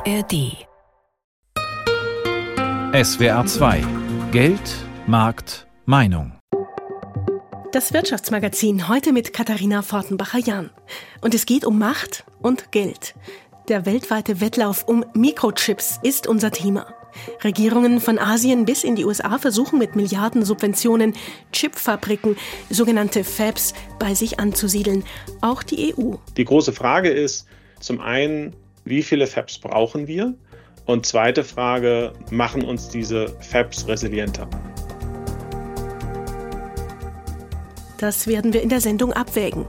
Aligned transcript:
ARD 0.00 0.56
SWR 2.94 3.44
2 3.44 3.84
Geld, 4.32 4.60
Markt, 5.06 5.66
Meinung. 5.84 6.32
Das 7.72 7.92
Wirtschaftsmagazin 7.92 8.88
heute 8.88 9.12
mit 9.12 9.34
Katharina 9.34 9.82
Fortenbacher-Jahn. 9.82 10.70
Und 11.20 11.34
es 11.34 11.44
geht 11.44 11.66
um 11.66 11.78
Macht 11.78 12.24
und 12.40 12.72
Geld. 12.72 13.14
Der 13.68 13.84
weltweite 13.84 14.40
Wettlauf 14.40 14.88
um 14.88 15.04
Mikrochips 15.12 15.98
ist 16.02 16.26
unser 16.26 16.50
Thema. 16.50 16.94
Regierungen 17.44 18.00
von 18.00 18.18
Asien 18.18 18.64
bis 18.64 18.84
in 18.84 18.96
die 18.96 19.04
USA 19.04 19.36
versuchen 19.36 19.78
mit 19.78 19.96
Milliarden 19.96 20.46
Subventionen 20.46 21.14
Chipfabriken, 21.52 22.36
sogenannte 22.70 23.22
Fabs, 23.22 23.74
bei 23.98 24.14
sich 24.14 24.40
anzusiedeln. 24.40 25.04
Auch 25.42 25.62
die 25.62 25.94
EU. 25.94 26.14
Die 26.38 26.44
große 26.44 26.72
Frage 26.72 27.10
ist 27.10 27.46
zum 27.80 28.00
einen, 28.00 28.54
wie 28.84 29.02
viele 29.02 29.26
Fabs 29.26 29.58
brauchen 29.58 30.06
wir? 30.06 30.34
Und 30.86 31.06
zweite 31.06 31.44
Frage, 31.44 32.12
machen 32.30 32.64
uns 32.64 32.88
diese 32.88 33.28
Fabs 33.40 33.86
resilienter? 33.86 34.48
Das 37.98 38.26
werden 38.26 38.52
wir 38.52 38.62
in 38.62 38.70
der 38.70 38.80
Sendung 38.80 39.12
abwägen. 39.12 39.66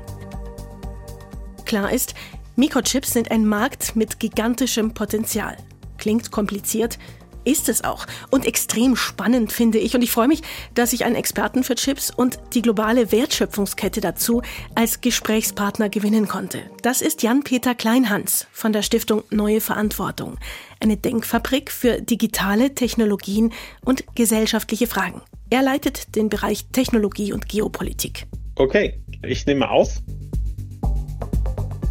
Klar 1.66 1.92
ist, 1.92 2.16
Mikrochips 2.56 3.14
sind 3.14 3.30
ein 3.30 3.46
Markt 3.46 3.96
mit 3.96 4.20
gigantischem 4.20 4.94
Potenzial. 4.94 5.58
Klingt 5.98 6.32
kompliziert, 6.32 6.98
ist 7.44 7.70
es 7.70 7.84
auch. 7.84 8.06
Und 8.30 8.46
extrem 8.46 8.96
spannend 8.96 9.52
finde 9.52 9.78
ich. 9.78 9.96
Und 9.96 10.02
ich 10.02 10.12
freue 10.12 10.28
mich, 10.28 10.42
dass 10.74 10.94
ich 10.94 11.06
einen 11.06 11.16
Experten 11.16 11.64
für 11.64 11.76
Chips 11.76 12.12
und 12.12 12.40
die 12.54 12.62
globale 12.62 13.12
Wertschöpfungskette 13.12 14.02
dazu 14.02 14.42
als 14.76 15.02
Gesprächspartner 15.02 15.90
gewinnen 15.90 16.28
konnte. 16.28 16.62
Das 16.82 17.02
ist 17.02 17.24
Jan-Peter 17.24 17.76
Kleinhans 17.76 18.48
von 18.52 18.74
der 18.74 18.82
Stiftung 18.82 19.24
Neue 19.30 19.62
Verantwortung. 19.62 20.38
Eine 20.80 20.98
Denkfabrik 20.98 21.72
für 21.72 22.02
digitale 22.02 22.74
Technologien 22.74 23.54
und 23.86 24.04
gesellschaftliche 24.16 24.88
Fragen. 24.88 25.22
Er 25.50 25.62
leitet 25.62 26.16
den 26.16 26.30
Bereich 26.30 26.68
Technologie 26.72 27.34
und 27.34 27.48
Geopolitik. 27.48 28.26
Okay, 28.56 29.00
ich 29.24 29.46
nehme 29.46 29.70
auf. 29.70 30.02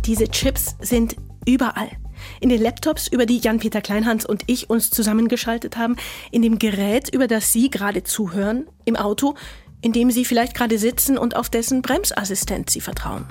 Diese 0.06 0.28
Chips 0.28 0.76
sind 0.80 1.16
überall 1.46 1.90
in 2.40 2.48
den 2.48 2.60
Laptops, 2.60 3.06
über 3.06 3.26
die 3.26 3.38
Jan-Peter 3.38 3.80
Kleinhans 3.80 4.26
und 4.26 4.42
ich 4.46 4.70
uns 4.70 4.90
zusammengeschaltet 4.90 5.76
haben, 5.76 5.96
in 6.30 6.42
dem 6.42 6.58
Gerät, 6.58 7.14
über 7.14 7.28
das 7.28 7.52
Sie 7.52 7.70
gerade 7.70 8.02
zuhören, 8.02 8.66
im 8.84 8.96
Auto, 8.96 9.34
in 9.82 9.92
dem 9.92 10.10
Sie 10.10 10.24
vielleicht 10.24 10.54
gerade 10.54 10.78
sitzen 10.78 11.16
und 11.18 11.36
auf 11.36 11.48
dessen 11.48 11.82
Bremsassistent 11.82 12.70
Sie 12.70 12.80
vertrauen. 12.80 13.26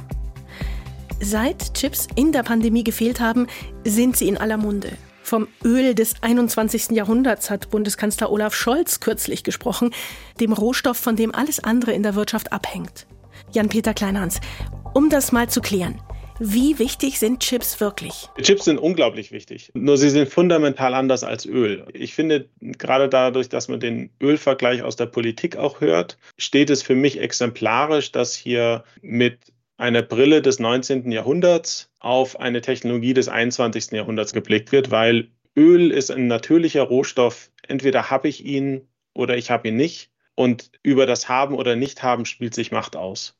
Seit 1.21 1.73
Chips 1.73 2.07
in 2.15 2.31
der 2.31 2.43
Pandemie 2.43 2.83
gefehlt 2.83 3.19
haben, 3.19 3.47
sind 3.83 4.15
sie 4.15 4.29
in 4.29 4.37
aller 4.37 4.57
Munde. 4.57 4.93
Vom 5.21 5.47
Öl 5.63 5.93
des 5.93 6.23
21. 6.23 6.91
Jahrhunderts 6.91 7.49
hat 7.49 7.69
Bundeskanzler 7.69 8.31
Olaf 8.31 8.55
Scholz 8.55 9.01
kürzlich 9.01 9.43
gesprochen, 9.43 9.91
dem 10.39 10.53
Rohstoff, 10.53 10.97
von 10.97 11.17
dem 11.17 11.35
alles 11.35 11.61
andere 11.61 11.91
in 11.91 12.03
der 12.03 12.15
Wirtschaft 12.15 12.53
abhängt. 12.53 13.05
Jan-Peter 13.51 13.93
Kleinhans, 13.93 14.39
um 14.93 15.09
das 15.09 15.31
mal 15.31 15.49
zu 15.49 15.61
klären, 15.61 16.01
wie 16.39 16.79
wichtig 16.79 17.19
sind 17.19 17.41
Chips 17.41 17.79
wirklich? 17.79 18.29
Chips 18.41 18.65
sind 18.65 18.77
unglaublich 18.77 19.31
wichtig. 19.31 19.71
Nur 19.73 19.97
sie 19.97 20.09
sind 20.09 20.29
fundamental 20.29 20.93
anders 20.93 21.23
als 21.23 21.45
Öl. 21.45 21.85
Ich 21.93 22.13
finde, 22.13 22.49
gerade 22.61 23.09
dadurch, 23.09 23.49
dass 23.49 23.67
man 23.67 23.79
den 23.79 24.09
Ölvergleich 24.21 24.81
aus 24.81 24.95
der 24.95 25.07
Politik 25.07 25.57
auch 25.57 25.81
hört, 25.81 26.17
steht 26.37 26.69
es 26.69 26.81
für 26.81 26.95
mich 26.95 27.19
exemplarisch, 27.19 28.11
dass 28.11 28.35
hier 28.35 28.83
mit 29.01 29.39
einer 29.77 30.01
Brille 30.01 30.41
des 30.41 30.59
19. 30.59 31.11
Jahrhunderts 31.11 31.89
auf 31.99 32.39
eine 32.39 32.61
Technologie 32.61 33.13
des 33.13 33.29
21. 33.29 33.91
Jahrhunderts 33.91 34.33
geblickt 34.33 34.71
wird, 34.71 34.91
weil 34.91 35.29
Öl 35.57 35.91
ist 35.91 36.11
ein 36.11 36.27
natürlicher 36.27 36.83
Rohstoff. 36.83 37.51
Entweder 37.67 38.09
habe 38.09 38.27
ich 38.27 38.45
ihn 38.45 38.87
oder 39.13 39.37
ich 39.37 39.51
habe 39.51 39.69
ihn 39.69 39.75
nicht. 39.75 40.11
Und 40.35 40.71
über 40.83 41.05
das 41.05 41.27
Haben 41.27 41.53
oder 41.55 41.75
Nicht-Haben 41.75 42.23
spielt 42.25 42.55
sich 42.55 42.71
Macht 42.71 42.95
aus. 42.95 43.37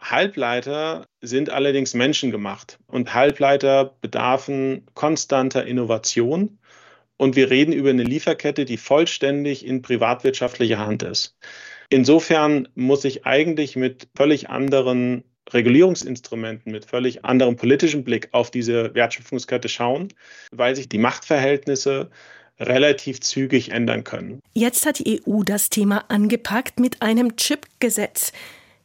Halbleiter 0.00 1.06
sind 1.20 1.50
allerdings 1.50 1.94
menschengemacht 1.94 2.78
und 2.86 3.14
Halbleiter 3.14 3.96
bedarfen 4.00 4.86
konstanter 4.94 5.66
Innovation. 5.66 6.58
Und 7.16 7.36
wir 7.36 7.50
reden 7.50 7.72
über 7.72 7.90
eine 7.90 8.02
Lieferkette, 8.02 8.64
die 8.64 8.78
vollständig 8.78 9.66
in 9.66 9.82
privatwirtschaftlicher 9.82 10.78
Hand 10.78 11.02
ist. 11.02 11.36
Insofern 11.90 12.68
muss 12.74 13.04
ich 13.04 13.26
eigentlich 13.26 13.76
mit 13.76 14.08
völlig 14.16 14.48
anderen 14.48 15.24
Regulierungsinstrumenten, 15.52 16.72
mit 16.72 16.86
völlig 16.86 17.24
anderem 17.24 17.56
politischen 17.56 18.04
Blick 18.04 18.28
auf 18.32 18.50
diese 18.50 18.94
Wertschöpfungskette 18.94 19.68
schauen, 19.68 20.08
weil 20.50 20.76
sich 20.76 20.88
die 20.88 20.98
Machtverhältnisse 20.98 22.10
relativ 22.58 23.20
zügig 23.20 23.70
ändern 23.70 24.04
können. 24.04 24.40
Jetzt 24.54 24.86
hat 24.86 24.98
die 24.98 25.22
EU 25.26 25.42
das 25.42 25.70
Thema 25.70 26.04
angepackt 26.08 26.78
mit 26.78 27.02
einem 27.02 27.36
Chip-Gesetz. 27.36 28.32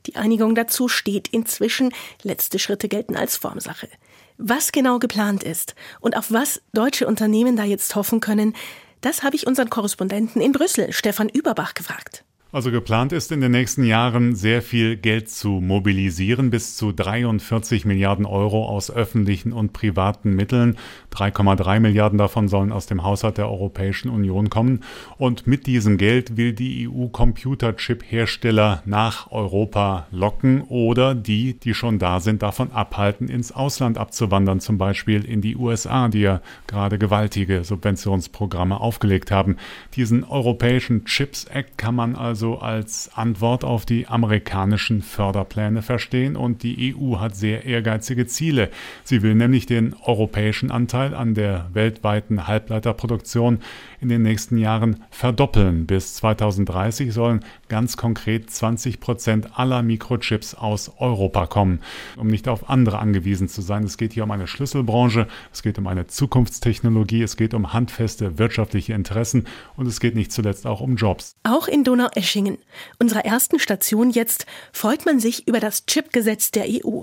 Die 0.05 0.15
Einigung 0.15 0.55
dazu 0.55 0.87
steht 0.87 1.27
inzwischen. 1.27 1.93
Letzte 2.23 2.59
Schritte 2.59 2.87
gelten 2.87 3.15
als 3.15 3.37
Formsache. 3.37 3.89
Was 4.37 4.71
genau 4.71 4.99
geplant 4.99 5.43
ist 5.43 5.75
und 6.01 6.17
auf 6.17 6.31
was 6.31 6.61
deutsche 6.73 7.07
Unternehmen 7.07 7.55
da 7.55 7.63
jetzt 7.63 7.95
hoffen 7.95 8.19
können, 8.19 8.55
das 9.01 9.23
habe 9.23 9.35
ich 9.35 9.47
unseren 9.47 9.69
Korrespondenten 9.69 10.41
in 10.41 10.51
Brüssel, 10.51 10.91
Stefan 10.91 11.29
Überbach, 11.29 11.73
gefragt. 11.73 12.23
Also 12.55 12.71
geplant 12.71 13.11
ist 13.11 13.33
in 13.33 13.41
den 13.41 13.51
nächsten 13.51 13.83
Jahren 13.83 14.33
sehr 14.33 14.61
viel 14.61 14.95
Geld 14.95 15.29
zu 15.29 15.59
mobilisieren, 15.59 16.51
bis 16.51 16.77
zu 16.77 16.93
43 16.93 17.83
Milliarden 17.83 18.25
Euro 18.25 18.65
aus 18.65 18.89
öffentlichen 18.89 19.51
und 19.51 19.73
privaten 19.73 20.33
Mitteln. 20.33 20.77
3,3 21.13 21.81
Milliarden 21.81 22.17
davon 22.17 22.47
sollen 22.47 22.71
aus 22.71 22.85
dem 22.85 23.03
Haushalt 23.03 23.37
der 23.37 23.49
Europäischen 23.49 24.07
Union 24.07 24.49
kommen. 24.49 24.85
Und 25.17 25.47
mit 25.47 25.67
diesem 25.67 25.97
Geld 25.97 26.37
will 26.37 26.53
die 26.53 26.87
EU 26.87 27.07
Computerchip-Hersteller 27.07 28.83
nach 28.85 29.29
Europa 29.31 30.07
locken 30.11 30.61
oder 30.61 31.13
die, 31.13 31.59
die 31.59 31.73
schon 31.73 31.99
da 31.99 32.21
sind, 32.21 32.41
davon 32.41 32.71
abhalten, 32.71 33.27
ins 33.27 33.51
Ausland 33.51 33.97
abzuwandern, 33.97 34.61
zum 34.61 34.77
Beispiel 34.77 35.25
in 35.25 35.41
die 35.41 35.57
USA, 35.57 36.07
die 36.07 36.21
ja 36.21 36.39
gerade 36.67 36.99
gewaltige 36.99 37.65
Subventionsprogramme 37.65 38.79
aufgelegt 38.79 39.29
haben. 39.29 39.57
Diesen 39.97 40.23
Europäischen 40.23 41.03
Chips 41.03 41.43
Act 41.43 41.77
kann 41.77 41.95
man 41.95 42.15
also 42.15 42.44
also 42.45 42.59
als 42.59 43.09
Antwort 43.15 43.63
auf 43.63 43.85
die 43.85 44.07
amerikanischen 44.07 45.01
Förderpläne 45.01 45.81
verstehen 45.81 46.35
und 46.35 46.61
die 46.61 46.95
EU 46.95 47.17
hat 47.17 47.35
sehr 47.35 47.65
ehrgeizige 47.65 48.27
Ziele. 48.27 48.69
Sie 49.03 49.23
will 49.23 49.33
nämlich 49.33 49.65
den 49.65 49.95
europäischen 50.03 50.69
Anteil 50.69 51.15
an 51.15 51.33
der 51.33 51.69
weltweiten 51.73 52.47
Halbleiterproduktion 52.47 53.59
in 53.99 54.09
den 54.09 54.21
nächsten 54.21 54.57
Jahren 54.57 55.03
verdoppeln. 55.09 55.87
Bis 55.87 56.15
2030 56.15 57.11
sollen 57.13 57.39
ganz 57.67 57.97
konkret 57.97 58.51
20 58.51 58.99
Prozent 58.99 59.57
aller 59.57 59.81
Mikrochips 59.81 60.53
aus 60.53 60.91
Europa 60.99 61.47
kommen, 61.47 61.79
um 62.17 62.27
nicht 62.27 62.47
auf 62.47 62.69
andere 62.69 62.99
angewiesen 62.99 63.47
zu 63.47 63.61
sein. 63.61 63.83
Es 63.83 63.97
geht 63.97 64.13
hier 64.13 64.23
um 64.23 64.31
eine 64.31 64.45
Schlüsselbranche, 64.45 65.27
es 65.51 65.63
geht 65.63 65.79
um 65.79 65.87
eine 65.87 66.05
Zukunftstechnologie, 66.05 67.23
es 67.23 67.37
geht 67.37 67.55
um 67.55 67.73
handfeste 67.73 68.37
wirtschaftliche 68.37 68.93
Interessen 68.93 69.45
und 69.75 69.87
es 69.87 69.99
geht 69.99 70.13
nicht 70.13 70.31
zuletzt 70.31 70.67
auch 70.67 70.81
um 70.81 70.95
Jobs. 70.95 71.35
Auch 71.43 71.67
in 71.67 71.83
Donaueschingen, 72.25 72.57
unserer 72.99 73.23
ersten 73.23 73.59
Station 73.59 74.09
jetzt, 74.09 74.45
freut 74.73 75.05
man 75.05 75.19
sich 75.19 75.47
über 75.47 75.59
das 75.59 75.85
Chipgesetz 75.85 76.49
der 76.49 76.65
EU. 76.67 77.01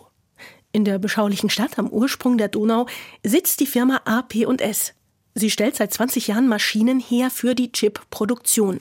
In 0.72 0.84
der 0.84 0.98
beschaulichen 0.98 1.48
Stadt 1.48 1.78
am 1.78 1.88
Ursprung 1.88 2.38
der 2.38 2.48
Donau 2.48 2.86
sitzt 3.22 3.60
die 3.60 3.66
Firma 3.66 4.00
AP&S. 4.04 4.94
Sie 5.34 5.50
stellt 5.50 5.76
seit 5.76 5.92
20 5.92 6.26
Jahren 6.26 6.48
Maschinen 6.48 6.98
her 6.98 7.30
für 7.30 7.54
die 7.54 7.70
Chip-Produktion. 7.70 8.80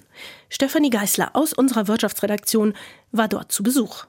Stefanie 0.49 0.89
Geißler 0.89 1.35
aus 1.35 1.53
unserer 1.53 1.87
Wirtschaftsredaktion 1.87 2.73
war 3.11 3.27
dort 3.27 3.51
zu 3.51 3.61
Besuch. 3.61 4.05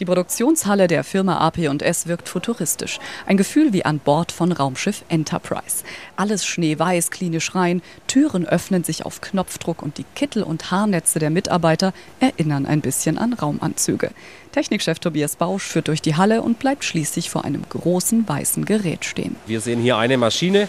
Die 0.00 0.06
Produktionshalle 0.06 0.86
der 0.86 1.04
Firma 1.04 1.46
AP&S 1.46 2.06
wirkt 2.06 2.26
futuristisch. 2.26 2.98
Ein 3.26 3.36
Gefühl 3.36 3.74
wie 3.74 3.84
an 3.84 3.98
Bord 3.98 4.32
von 4.32 4.50
Raumschiff 4.50 5.04
Enterprise. 5.10 5.84
Alles 6.16 6.46
schneeweiß, 6.46 7.10
klinisch 7.10 7.54
rein, 7.54 7.82
Türen 8.06 8.46
öffnen 8.46 8.82
sich 8.82 9.04
auf 9.04 9.20
Knopfdruck 9.20 9.82
und 9.82 9.98
die 9.98 10.06
Kittel 10.14 10.42
und 10.42 10.70
Haarnetze 10.70 11.18
der 11.18 11.28
Mitarbeiter 11.28 11.92
erinnern 12.18 12.64
ein 12.64 12.80
bisschen 12.80 13.18
an 13.18 13.34
Raumanzüge. 13.34 14.12
Technikchef 14.52 15.00
Tobias 15.00 15.36
Bausch 15.36 15.64
führt 15.64 15.88
durch 15.88 16.00
die 16.00 16.16
Halle 16.16 16.40
und 16.40 16.58
bleibt 16.58 16.84
schließlich 16.84 17.28
vor 17.28 17.44
einem 17.44 17.62
großen 17.68 18.26
weißen 18.26 18.64
Gerät 18.64 19.04
stehen. 19.04 19.36
Wir 19.46 19.60
sehen 19.60 19.82
hier 19.82 19.98
eine 19.98 20.16
Maschine, 20.16 20.68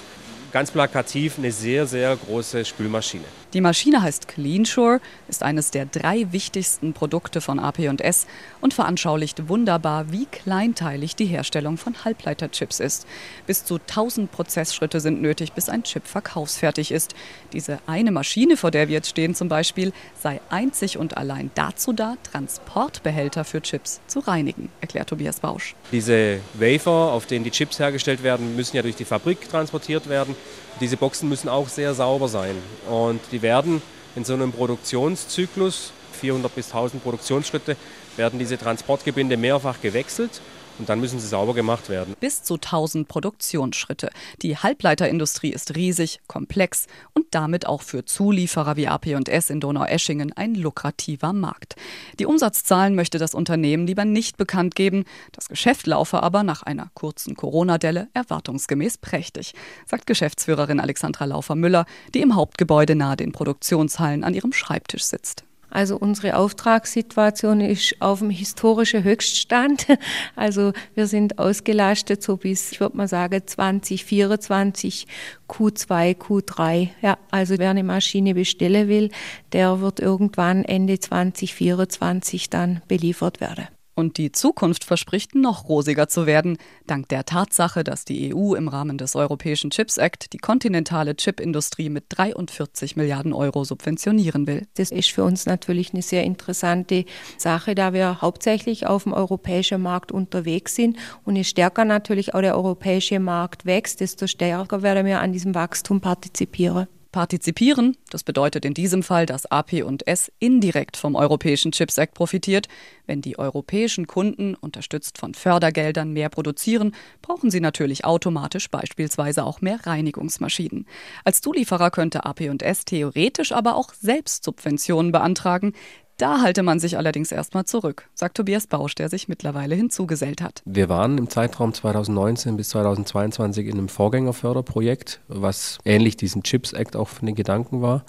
ganz 0.51 0.71
plakativ 0.71 1.38
eine 1.38 1.51
sehr, 1.51 1.88
sehr 1.88 2.15
große 2.15 2.65
Spülmaschine. 2.65 3.24
Die 3.53 3.59
Maschine 3.59 4.01
heißt 4.01 4.30
CleanSure, 4.30 5.01
ist 5.27 5.44
eines 5.44 5.71
der 5.71 5.86
drei 5.86 6.31
wichtigsten 6.31 6.94
Produkte 6.94 7.42
von 7.42 7.59
AP&S 7.59 8.25
und 8.62 8.74
veranschaulicht 8.74 9.50
wunderbar, 9.50 10.12
wie 10.12 10.25
kleinteilig 10.25 11.18
die 11.18 11.25
Herstellung 11.25 11.77
von 11.77 12.06
Halbleiterchips 12.06 12.80
ist. 12.80 13.06
Bis 13.48 13.65
zu 13.65 13.75
1000 13.75 14.31
Prozessschritte 14.31 15.01
sind 15.01 15.21
nötig, 15.21 15.51
bis 15.51 15.68
ein 15.68 15.83
Chip 15.83 16.07
verkaufsfertig 16.07 16.92
ist. 16.92 17.13
Diese 17.51 17.80
eine 17.88 18.12
Maschine, 18.12 18.56
vor 18.56 18.71
der 18.71 18.88
wir 18.88 18.95
jetzt 18.95 19.09
stehen 19.09 19.36
zum 19.36 19.50
Beispiel, 19.50 19.92
sei 20.18 20.39
einzig 20.50 20.98
und 20.98 21.18
allein 21.18 21.51
dazu 21.56 21.92
da, 21.92 22.15
Transportbehälter 22.31 23.44
für 23.44 23.62
Chips 23.62 24.00
zu 24.07 24.19
reinigen, 24.19 24.69
erklärt 24.80 25.09
Tobias 25.09 25.42
Bausch. 25.42 25.75
Diese 25.92 26.39
Wafer, 26.53 26.92
auf 26.92 27.25
denen 27.25 27.44
die 27.44 27.51
Chips 27.51 27.80
hergestellt 27.80 28.24
werden, 28.24 28.56
müssen 28.56 28.77
ja 28.77 28.81
durch 28.81 28.95
die 28.95 29.06
Fabrik 29.06 29.50
transportiert 29.50 30.07
werden. 30.07 30.36
Diese 30.79 30.97
Boxen 30.97 31.29
müssen 31.29 31.49
auch 31.49 31.69
sehr 31.69 31.93
sauber 31.93 32.27
sein. 32.27 32.55
Und 32.89 33.19
die 33.31 33.41
werden 33.41 33.81
in 34.15 34.25
so 34.25 34.33
einem 34.33 34.51
Produktionszyklus, 34.51 35.91
400 36.19 36.53
bis 36.53 36.67
1000 36.67 37.03
Produktionsschritte, 37.03 37.75
werden 38.17 38.39
diese 38.39 38.57
Transportgebinde 38.57 39.38
mehrfach 39.38 39.79
gewechselt 39.81 40.41
und 40.79 40.89
dann 40.89 41.00
müssen 41.00 41.19
sie 41.19 41.27
sauber 41.27 41.53
gemacht 41.53 41.89
werden. 41.89 42.15
Bis 42.19 42.44
zu 42.44 42.56
1000 42.56 43.07
Produktionsschritte. 43.07 44.09
Die 44.41 44.57
Halbleiterindustrie 44.57 45.51
ist 45.51 45.75
riesig, 45.75 46.19
komplex 46.27 46.88
und 47.13 47.25
damit 47.31 47.68
auch 47.68 47.81
für 47.81 48.06
Zulieferer 48.06 48.75
wie 48.75 48.88
AP&S 48.88 49.50
in 49.50 49.59
Donaueschingen 49.59 50.33
ein 50.33 50.56
lukrativer 50.56 51.33
Markt. 51.33 51.75
Die 52.19 52.25
Umsatzzahlen 52.25 52.95
möchte 52.95 53.18
das 53.18 53.33
Unternehmen 53.33 53.88
lieber 53.88 54.06
nicht 54.06 54.38
bekannt 54.38 54.75
geben. 54.75 55.06
Das 55.31 55.47
Geschäft 55.47 55.88
laufe 55.88 56.23
aber 56.23 56.44
nach 56.44 56.63
einer 56.63 56.89
kurzen 56.94 57.35
Corona-Delle 57.35 58.09
erwartungsgemäß 58.13 58.97
prächtig, 58.97 59.53
sagt 59.85 60.07
Geschäftsführerin 60.07 60.79
Alexandra 60.79 61.25
Laufer-Müller, 61.25 61.85
die 62.13 62.21
im 62.21 62.35
Hauptgebäude 62.35 62.95
nahe 62.95 63.17
den 63.17 63.31
Produktionshallen 63.31 64.24
an 64.24 64.33
ihrem 64.33 64.53
Schreibtisch 64.53 65.03
sitzt. 65.03 65.44
Also 65.71 65.97
unsere 65.97 66.35
Auftragssituation 66.35 67.62
ist 67.62 67.95
auf 68.00 68.19
dem 68.19 68.29
historischen 68.29 69.03
Höchststand. 69.03 69.88
Also 70.35 70.73
wir 70.95 71.07
sind 71.07 71.39
ausgelastet 71.39 72.21
so 72.23 72.38
bis, 72.38 72.71
ich 72.71 72.79
würde 72.79 72.97
mal 72.97 73.07
sagen, 73.07 73.41
2024 73.45 75.07
Q2, 75.47 76.18
Q3. 76.18 76.89
Ja, 77.01 77.18
also 77.29 77.57
wer 77.57 77.69
eine 77.69 77.83
Maschine 77.83 78.33
bestellen 78.33 78.88
will, 78.88 79.09
der 79.53 79.81
wird 79.81 80.00
irgendwann 80.00 80.65
Ende 80.65 81.00
2024 81.00 82.50
dann 82.50 82.81
beliefert 82.88 83.39
werden. 83.39 83.67
Und 83.93 84.17
die 84.17 84.31
Zukunft 84.31 84.83
verspricht 84.83 85.35
noch 85.35 85.67
rosiger 85.67 86.07
zu 86.07 86.25
werden, 86.25 86.57
dank 86.88 87.09
der 87.09 87.25
Tatsache, 87.25 87.83
dass 87.83 88.05
die 88.05 88.33
EU 88.33 88.55
im 88.55 88.67
Rahmen 88.67 88.97
des 88.97 89.15
Europäischen 89.15 89.69
Chips 89.69 89.97
Act 89.97 90.31
die 90.33 90.38
kontinentale 90.38 91.15
Chipindustrie 91.15 91.89
mit 91.89 92.05
43 92.09 92.95
Milliarden 92.95 93.33
Euro 93.33 93.63
subventionieren 93.63 94.47
will. 94.47 94.65
Das 94.75 94.91
ist 94.91 95.11
für 95.11 95.23
uns 95.23 95.45
natürlich 95.45 95.93
eine 95.93 96.01
sehr 96.01 96.23
interessante 96.23 97.05
Sache, 97.38 97.75
da 97.75 97.93
wir 97.93 98.21
hauptsächlich 98.21 98.88
auf 98.88 99.03
dem 99.03 99.13
europäischen 99.13 99.81
Markt 99.81 100.11
unterwegs 100.11 100.75
sind. 100.75 100.97
Und 101.25 101.35
je 101.35 101.43
stärker 101.43 101.83
natürlich 101.83 102.33
auch 102.33 102.41
der 102.41 102.55
europäische 102.55 103.19
Markt 103.19 103.65
wächst, 103.65 103.99
desto 103.99 104.27
stärker 104.27 104.83
werden 104.83 105.05
wir 105.05 105.19
an 105.19 105.33
diesem 105.33 105.53
Wachstum 105.53 105.99
partizipieren. 105.99 106.88
Partizipieren, 107.11 107.97
das 108.09 108.23
bedeutet 108.23 108.63
in 108.63 108.73
diesem 108.73 109.03
Fall, 109.03 109.25
dass 109.25 109.45
AP 109.45 109.83
und 109.83 110.07
S 110.07 110.31
indirekt 110.39 110.95
vom 110.95 111.15
Europäischen 111.15 111.73
Chips 111.73 111.97
Act 111.97 112.13
profitiert. 112.13 112.69
Wenn 113.05 113.21
die 113.21 113.37
europäischen 113.37 114.07
Kunden, 114.07 114.55
unterstützt 114.55 115.17
von 115.17 115.33
Fördergeldern, 115.33 116.13
mehr 116.13 116.29
produzieren, 116.29 116.95
brauchen 117.21 117.51
sie 117.51 117.59
natürlich 117.59 118.05
automatisch 118.05 118.69
beispielsweise 118.69 119.43
auch 119.43 119.59
mehr 119.59 119.85
Reinigungsmaschinen. 119.85 120.87
Als 121.25 121.41
Zulieferer 121.41 121.91
könnte 121.91 122.23
AP 122.25 122.49
und 122.49 122.63
S 122.63 122.85
theoretisch 122.85 123.51
aber 123.51 123.75
auch 123.75 123.93
selbst 123.93 124.45
Subventionen 124.45 125.11
beantragen. 125.11 125.73
Da 126.21 126.39
halte 126.39 126.62
man 126.62 126.79
sich 126.79 127.00
allerdings 127.00 127.31
erstmal 127.31 127.65
zurück, 127.65 128.07
sagt 128.13 128.38
Tobias 128.38 128.68
Bausch, 128.68 128.94
der 128.94 129.09
sich 129.09 129.27
mittlerweile 129.27 129.73
hinzugesellt 129.73 130.44
hat. 130.44 130.62
Wir 130.65 130.88
waren 130.88 131.18
im 131.18 131.31
Zeitraum 131.31 131.73
2019 131.73 132.57
bis 132.57 132.69
2022 132.69 133.65
in 133.65 133.79
einem 133.79 133.89
Vorgängerförderprojekt, 133.89 135.19
was 135.27 135.79
ähnlich 135.83 136.18
diesem 136.18 136.44
Chips 136.44 136.73
Act 136.73 136.95
auch 136.95 137.07
für 137.07 137.25
den 137.25 137.33
Gedanken 137.33 137.81
war. 137.81 138.06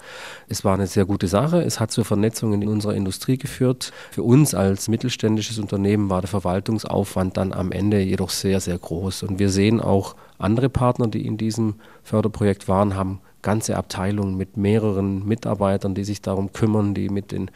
Es 0.47 0.63
war 0.63 0.75
eine 0.75 0.85
sehr 0.85 1.05
gute 1.05 1.27
Sache. 1.27 1.63
Es 1.63 1.79
hat 1.79 1.89
zur 1.89 2.05
Vernetzung 2.05 2.53
in 2.53 2.67
unserer 2.67 2.93
Industrie 2.93 3.39
geführt. 3.39 3.91
Für 4.11 4.21
uns 4.21 4.53
als 4.53 4.89
mittelständisches 4.89 5.57
Unternehmen 5.57 6.11
war 6.11 6.21
der 6.21 6.29
Verwaltungsaufwand 6.29 7.35
dann 7.37 7.51
am 7.51 7.71
Ende 7.71 7.99
jedoch 7.99 8.29
sehr, 8.29 8.59
sehr 8.59 8.77
groß. 8.77 9.23
Und 9.23 9.39
wir 9.39 9.49
sehen 9.49 9.81
auch 9.81 10.15
andere 10.37 10.69
Partner, 10.69 11.07
die 11.07 11.25
in 11.25 11.37
diesem 11.37 11.77
Förderprojekt 12.03 12.67
waren, 12.67 12.95
haben 12.95 13.21
ganze 13.43 13.77
Abteilungen 13.77 14.35
mit 14.35 14.57
mehreren 14.57 15.25
Mitarbeitern, 15.27 15.93
die 15.93 16.03
sich 16.03 16.21
darum 16.21 16.51
kümmern, 16.53 16.93
die 16.95 17.09
mit 17.09 17.31
den 17.31 17.51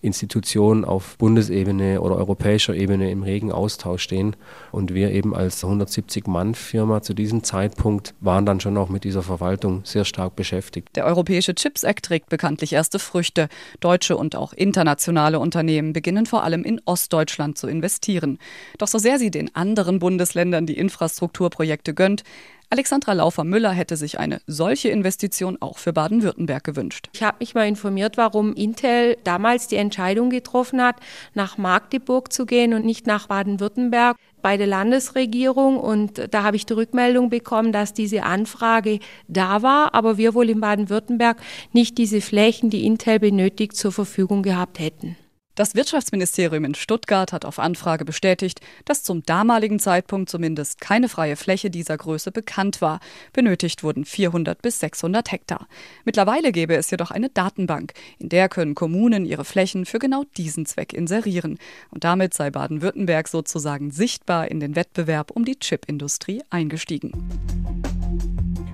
Institutionen 0.00 0.84
auf 0.84 1.18
Bundesebene 1.18 2.00
oder 2.00 2.16
europäischer 2.16 2.74
Ebene 2.74 3.10
im 3.10 3.22
regen 3.22 3.52
Austausch 3.52 4.02
stehen. 4.02 4.36
Und 4.70 4.94
wir 4.94 5.10
eben 5.10 5.34
als 5.34 5.62
170-Mann-Firma 5.62 7.02
zu 7.02 7.12
diesem 7.14 7.44
Zeitpunkt 7.44 8.14
waren 8.20 8.46
dann 8.46 8.60
schon 8.60 8.76
auch 8.76 8.88
mit 8.88 9.04
dieser 9.04 9.22
Verwaltung 9.22 9.82
sehr 9.84 10.04
stark 10.04 10.36
beschäftigt. 10.36 10.96
Der 10.96 11.04
Europäische 11.04 11.54
Chips 11.54 11.82
Act 11.82 12.06
trägt 12.06 12.28
bekanntlich 12.28 12.72
erste 12.72 12.98
Früchte. 12.98 13.48
Deutsche 13.80 14.16
und 14.16 14.36
auch 14.36 14.52
internationale 14.52 15.38
Unternehmen 15.38 15.92
beginnen 15.92 16.26
vor 16.26 16.44
allem 16.44 16.62
in 16.62 16.80
Ostdeutschland 16.84 17.58
zu 17.58 17.66
investieren. 17.66 18.38
Doch 18.78 18.88
so 18.88 18.98
sehr 18.98 19.18
sie 19.18 19.30
den 19.30 19.54
anderen 19.54 19.98
Bundesländern 19.98 20.66
die 20.66 20.78
Infrastrukturprojekte 20.78 21.94
gönnt, 21.94 22.22
Alexandra 22.72 23.12
Laufer-Müller 23.12 23.72
hätte 23.72 23.98
sich 23.98 24.18
eine 24.18 24.40
solche 24.46 24.88
Investition 24.88 25.58
auch 25.60 25.76
für 25.76 25.92
Baden-Württemberg 25.92 26.64
gewünscht. 26.64 27.10
Ich 27.12 27.22
habe 27.22 27.36
mich 27.40 27.54
mal 27.54 27.68
informiert, 27.68 28.16
warum 28.16 28.54
Intel 28.54 29.18
damals 29.24 29.68
die 29.68 29.76
Entscheidung 29.76 30.30
getroffen 30.30 30.80
hat, 30.80 30.96
nach 31.34 31.58
Magdeburg 31.58 32.32
zu 32.32 32.46
gehen 32.46 32.72
und 32.72 32.86
nicht 32.86 33.06
nach 33.06 33.26
Baden-Württemberg 33.26 34.16
bei 34.40 34.56
der 34.56 34.68
Landesregierung 34.68 35.76
und 35.76 36.28
da 36.30 36.44
habe 36.44 36.56
ich 36.56 36.64
die 36.64 36.72
Rückmeldung 36.72 37.28
bekommen, 37.28 37.72
dass 37.72 37.92
diese 37.92 38.22
Anfrage 38.22 39.00
da 39.28 39.60
war, 39.60 39.94
aber 39.94 40.16
wir 40.16 40.32
wohl 40.32 40.48
in 40.48 40.60
Baden-Württemberg 40.60 41.36
nicht 41.74 41.98
diese 41.98 42.22
Flächen, 42.22 42.70
die 42.70 42.86
Intel 42.86 43.20
benötigt, 43.20 43.76
zur 43.76 43.92
Verfügung 43.92 44.42
gehabt 44.42 44.78
hätten. 44.78 45.18
Das 45.54 45.74
Wirtschaftsministerium 45.74 46.64
in 46.64 46.74
Stuttgart 46.74 47.30
hat 47.30 47.44
auf 47.44 47.58
Anfrage 47.58 48.06
bestätigt, 48.06 48.60
dass 48.86 49.02
zum 49.02 49.22
damaligen 49.22 49.78
Zeitpunkt 49.78 50.30
zumindest 50.30 50.80
keine 50.80 51.10
freie 51.10 51.36
Fläche 51.36 51.68
dieser 51.68 51.98
Größe 51.98 52.32
bekannt 52.32 52.80
war. 52.80 53.00
Benötigt 53.34 53.82
wurden 53.82 54.06
400 54.06 54.62
bis 54.62 54.80
600 54.80 55.30
Hektar. 55.30 55.68
Mittlerweile 56.06 56.52
gäbe 56.52 56.74
es 56.74 56.90
jedoch 56.90 57.10
eine 57.10 57.28
Datenbank, 57.28 57.92
in 58.18 58.30
der 58.30 58.48
können 58.48 58.74
Kommunen 58.74 59.26
ihre 59.26 59.44
Flächen 59.44 59.84
für 59.84 59.98
genau 59.98 60.24
diesen 60.38 60.64
Zweck 60.64 60.94
inserieren. 60.94 61.58
Und 61.90 62.04
damit 62.04 62.32
sei 62.32 62.50
Baden-Württemberg 62.50 63.28
sozusagen 63.28 63.90
sichtbar 63.90 64.50
in 64.50 64.58
den 64.58 64.74
Wettbewerb 64.74 65.30
um 65.32 65.44
die 65.44 65.58
Chipindustrie 65.58 66.42
eingestiegen. 66.48 67.12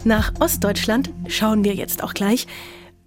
Nach 0.04 0.32
Ostdeutschland 0.38 1.10
schauen 1.26 1.64
wir 1.64 1.74
jetzt 1.74 2.04
auch 2.04 2.14
gleich. 2.14 2.46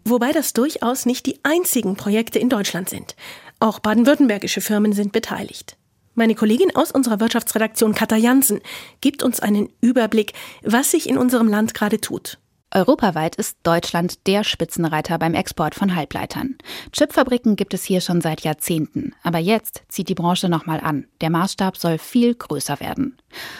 Wobei 0.03 0.31
das 0.31 0.53
durchaus 0.53 1.05
nicht 1.05 1.25
die 1.25 1.39
einzigen 1.43 1.95
Projekte 1.95 2.39
in 2.39 2.49
Deutschland 2.49 2.89
sind. 2.89 3.15
Auch 3.61 3.77
baden-württembergische 3.77 4.59
Firmen 4.59 4.91
sind 4.91 5.11
beteiligt. 5.11 5.77
Meine 6.15 6.33
Kollegin 6.33 6.75
aus 6.75 6.91
unserer 6.91 7.19
Wirtschaftsredaktion 7.19 7.93
Katha 7.93 8.15
Jansen 8.15 8.59
gibt 9.01 9.21
uns 9.21 9.39
einen 9.39 9.69
Überblick, 9.81 10.33
was 10.63 10.89
sich 10.89 11.07
in 11.07 11.15
unserem 11.15 11.47
Land 11.47 11.75
gerade 11.75 12.01
tut. 12.01 12.39
Europaweit 12.73 13.35
ist 13.35 13.59
Deutschland 13.61 14.25
der 14.25 14.43
Spitzenreiter 14.43 15.19
beim 15.19 15.35
Export 15.35 15.75
von 15.75 15.95
Halbleitern. 15.95 16.55
Chipfabriken 16.91 17.55
gibt 17.55 17.75
es 17.75 17.83
hier 17.83 18.01
schon 18.01 18.21
seit 18.21 18.41
Jahrzehnten, 18.41 19.13
aber 19.21 19.37
jetzt 19.37 19.83
zieht 19.89 20.09
die 20.09 20.15
Branche 20.15 20.49
nochmal 20.49 20.79
an. 20.79 21.05
Der 21.21 21.29
Maßstab 21.29 21.77
soll 21.77 21.99
viel 21.99 22.33
größer 22.33 22.79
werden. 22.79 23.15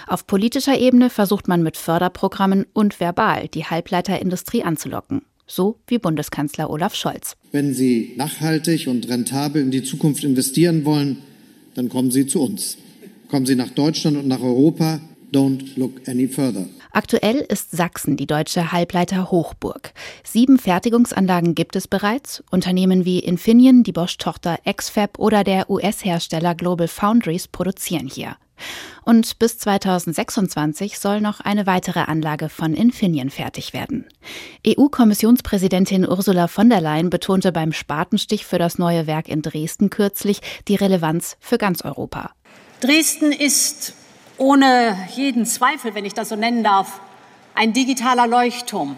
Auf 0.08 0.26
politischer 0.26 0.80
Ebene 0.80 1.12
versucht 1.12 1.48
man 1.48 1.62
mit 1.62 1.78
Förderprogrammen 1.78 2.66
und 2.74 3.00
verbal 3.00 3.50
die 3.50 3.66
Halbleiterindustrie 3.66 4.64
anzulocken 4.64 5.22
so 5.52 5.80
wie 5.88 6.00
Bundeskanzler 6.00 6.70
Olaf 6.70 6.96
Scholz. 6.96 7.36
Wenn 7.52 7.74
Sie 7.74 8.14
nachhaltig 8.16 8.88
und 8.88 9.08
rentabel 9.10 9.62
in 9.62 9.72
die 9.72 9.84
Zukunft 9.84 10.24
investieren 10.24 10.86
wollen, 10.86 11.18
dann 11.76 11.90
kommen 11.90 12.12
Sie 12.12 12.26
zu 12.26 12.42
uns. 12.42 12.78
Kommen 13.30 13.46
Sie 13.46 13.56
nach 13.56 13.70
Deutschland 13.70 14.18
und 14.18 14.28
nach 14.28 14.42
Europa. 14.42 15.02
Don't 15.32 15.78
look 15.78 16.08
any 16.10 16.28
further. 16.28 16.68
Aktuell 16.92 17.38
ist 17.38 17.72
Sachsen 17.72 18.18
die 18.18 18.28
deutsche 18.28 18.74
Halbleiter-Hochburg. 18.74 19.94
Sieben 20.26 20.60
Fertigungsanlagen 20.60 21.56
gibt 21.56 21.78
es 21.78 21.88
bereits. 21.88 22.44
Unternehmen 22.52 23.06
wie 23.06 23.20
Infineon, 23.20 23.84
die 23.84 23.94
Bosch-Tochter 23.94 24.60
XFAB 24.70 25.18
oder 25.18 25.46
der 25.46 25.70
US-Hersteller 25.70 26.54
Global 26.54 26.90
Foundries 26.90 27.48
produzieren 27.48 28.10
hier. 28.14 28.36
Und 29.04 29.40
bis 29.40 29.58
2026 29.58 31.00
soll 31.00 31.22
noch 31.22 31.40
eine 31.40 31.66
weitere 31.66 32.02
Anlage 32.02 32.50
von 32.50 32.74
Infineon 32.74 33.30
fertig 33.30 33.74
werden. 33.74 34.06
EU-Kommissionspräsidentin 34.66 36.08
Ursula 36.08 36.48
von 36.48 36.70
der 36.70 36.82
Leyen 36.82 37.10
betonte 37.10 37.52
beim 37.52 37.74
Spatenstich 37.74 38.46
für 38.46 38.58
das 38.58 38.78
neue 38.78 39.08
Werk 39.08 39.28
in 39.28 39.42
Dresden 39.42 39.90
kürzlich 39.90 40.42
die 40.68 40.76
Relevanz 40.76 41.38
für 41.40 41.58
ganz 41.58 41.84
Europa. 41.84 42.32
Dresden 42.80 43.32
ist 43.32 43.94
ohne 44.38 44.98
jeden 45.16 45.46
Zweifel, 45.46 45.94
wenn 45.94 46.06
ich 46.06 46.14
das 46.14 46.30
so 46.30 46.36
nennen 46.36 46.64
darf, 46.64 47.00
ein 47.54 47.74
digitaler 47.74 48.28
Leuchtturm 48.28 48.96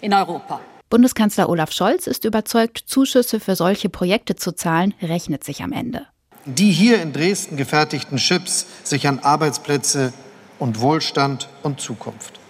in 0.00 0.12
Europa. 0.12 0.60
Bundeskanzler 0.90 1.48
Olaf 1.48 1.72
Scholz 1.72 2.06
ist 2.06 2.24
überzeugt, 2.24 2.78
Zuschüsse 2.86 3.40
für 3.40 3.56
solche 3.56 3.88
Projekte 3.88 4.36
zu 4.36 4.52
zahlen, 4.52 4.94
rechnet 5.02 5.44
sich 5.44 5.62
am 5.62 5.72
Ende. 5.72 6.06
Die 6.56 6.72
hier 6.72 7.02
in 7.02 7.12
Dresden 7.12 7.58
gefertigten 7.58 8.16
Chips 8.16 8.64
sichern 8.82 9.18
Arbeitsplätze 9.18 10.14
und 10.58 10.80
Wohlstand 10.80 11.46
und 11.62 11.78
Zukunft. 11.78 12.40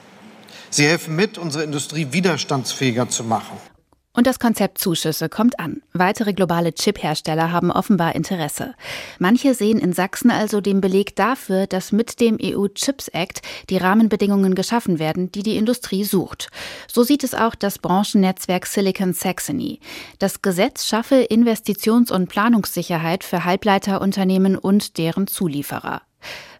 Sie 0.70 0.86
helfen 0.86 1.16
mit, 1.16 1.36
unsere 1.36 1.64
Industrie 1.64 2.06
widerstandsfähiger 2.12 3.08
zu 3.08 3.24
machen. 3.24 3.56
Und 4.18 4.26
das 4.26 4.40
Konzept 4.40 4.78
Zuschüsse 4.78 5.28
kommt 5.28 5.60
an. 5.60 5.80
Weitere 5.92 6.32
globale 6.32 6.74
Chip-Hersteller 6.74 7.52
haben 7.52 7.70
offenbar 7.70 8.16
Interesse. 8.16 8.74
Manche 9.20 9.54
sehen 9.54 9.78
in 9.78 9.92
Sachsen 9.92 10.32
also 10.32 10.60
den 10.60 10.80
Beleg 10.80 11.14
dafür, 11.14 11.68
dass 11.68 11.92
mit 11.92 12.18
dem 12.18 12.36
EU-Chips 12.42 13.06
Act 13.06 13.42
die 13.70 13.76
Rahmenbedingungen 13.76 14.56
geschaffen 14.56 14.98
werden, 14.98 15.30
die 15.30 15.44
die 15.44 15.56
Industrie 15.56 16.02
sucht. 16.02 16.48
So 16.90 17.04
sieht 17.04 17.22
es 17.22 17.32
auch 17.32 17.54
das 17.54 17.78
Branchennetzwerk 17.78 18.66
Silicon 18.66 19.12
Saxony. 19.12 19.78
Das 20.18 20.42
Gesetz 20.42 20.84
schaffe 20.84 21.24
Investitions- 21.30 22.10
und 22.10 22.28
Planungssicherheit 22.28 23.22
für 23.22 23.44
Halbleiterunternehmen 23.44 24.58
und 24.58 24.98
deren 24.98 25.28
Zulieferer. 25.28 26.02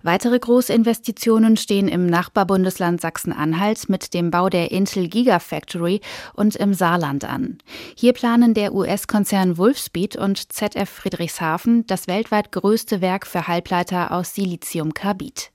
Weitere 0.03 0.39
Großinvestitionen 0.39 1.57
stehen 1.57 1.89
im 1.89 2.07
Nachbarbundesland 2.07 3.01
Sachsen-Anhalt 3.01 3.89
mit 3.89 4.15
dem 4.15 4.31
Bau 4.31 4.49
der 4.49 4.71
Intel 4.71 5.09
Gigafactory 5.09 6.01
und 6.35 6.55
im 6.55 6.73
Saarland 6.73 7.25
an. 7.25 7.59
Hier 7.97 8.13
planen 8.13 8.55
der 8.55 8.75
US-Konzern 8.75 9.59
Wolfspeed 9.59 10.17
und 10.17 10.53
ZF 10.53 10.89
Friedrichshafen 10.89 11.85
das 11.89 12.07
weltweit 12.07 12.53
größte 12.53 13.01
Werk 13.01 13.27
für 13.27 13.49
Halbleiter 13.49 14.13
aus 14.13 14.35
Siliziumkarbid. 14.35 15.51